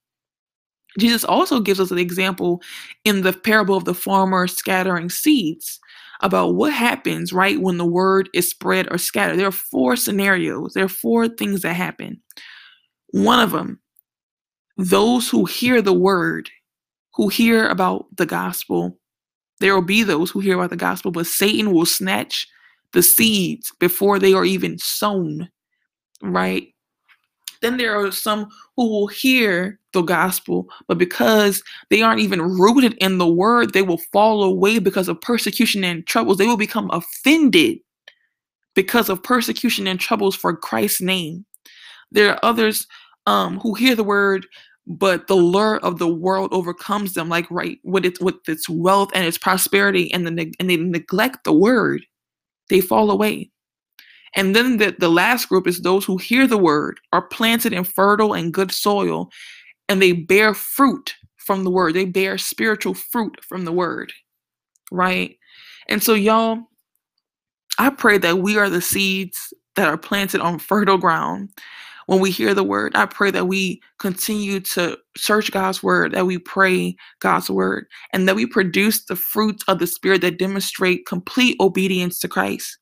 [0.98, 2.62] Jesus also gives us an example
[3.04, 5.80] in the parable of the farmer scattering seeds
[6.22, 9.38] about what happens, right, when the word is spread or scattered.
[9.38, 12.20] There are four scenarios, there are four things that happen.
[13.12, 13.80] One of them,
[14.78, 16.50] those who hear the word,
[17.14, 18.98] who hear about the gospel,
[19.60, 22.48] there will be those who hear about the gospel, but Satan will snatch
[22.94, 25.50] the seeds before they are even sown,
[26.22, 26.74] right?
[27.62, 32.94] Then there are some who will hear the gospel, but because they aren't even rooted
[32.96, 36.38] in the word, they will fall away because of persecution and troubles.
[36.38, 37.80] They will become offended
[38.76, 41.46] because of persecution and troubles for Christ's name.
[42.12, 42.86] There are others
[43.26, 44.46] um, who hear the word
[44.88, 49.10] but the lure of the world overcomes them like right with its with its wealth
[49.14, 52.06] and its prosperity and the and they neglect the word
[52.70, 53.52] they fall away
[54.38, 57.84] and then the, the last group is those who hear the word are planted in
[57.84, 59.30] fertile and good soil
[59.90, 64.14] and they bear fruit from the word they bear spiritual fruit from the word
[64.92, 65.38] right
[65.90, 66.60] and so y'all
[67.80, 71.50] i pray that we are the seeds that are planted on fertile ground
[72.08, 72.94] when we hear the word.
[72.96, 78.28] I pray that we continue to search God's word, that we pray God's word, and
[78.28, 82.78] that we produce the fruits of the Spirit that demonstrate complete obedience to Christ.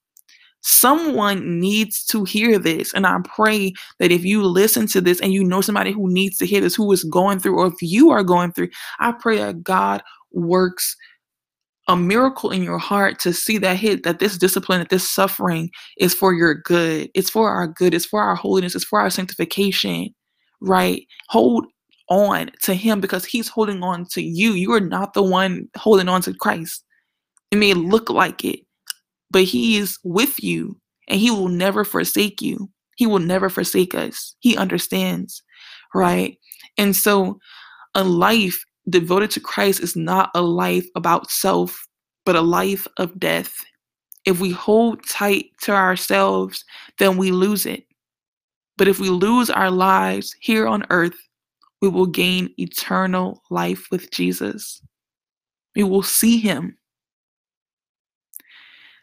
[0.67, 2.93] Someone needs to hear this.
[2.93, 6.37] And I pray that if you listen to this and you know somebody who needs
[6.37, 9.37] to hear this, who is going through, or if you are going through, I pray
[9.37, 10.01] that God
[10.31, 10.95] works
[11.87, 15.69] a miracle in your heart to see that hit that this discipline that this suffering
[15.97, 17.09] is for your good.
[17.13, 17.93] It's for our good.
[17.93, 18.73] It's for our holiness.
[18.73, 20.13] It's for our sanctification
[20.61, 21.05] right?
[21.29, 21.67] Hold
[22.09, 24.53] on to him because he's holding on to you.
[24.53, 26.83] You are not the one holding on to christ.
[27.51, 28.59] It may look like it
[29.31, 33.93] but he is with you and he will never forsake you he will never forsake
[33.95, 35.43] us he understands
[35.93, 36.37] right
[36.77, 37.39] and so
[37.95, 41.87] a life devoted to Christ is not a life about self,
[42.25, 43.53] but a life of death.
[44.25, 46.63] If we hold tight to ourselves,
[46.99, 47.85] then we lose it.
[48.77, 51.15] But if we lose our lives here on earth,
[51.81, 54.81] we will gain eternal life with Jesus.
[55.75, 56.77] We will see him.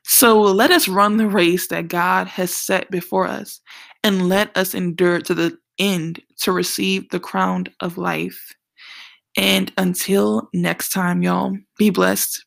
[0.04, 3.60] So let us run the race that God has set before us
[4.02, 8.54] and let us endure to the end to receive the crown of life.
[9.36, 12.44] And until next time, y'all, be blessed.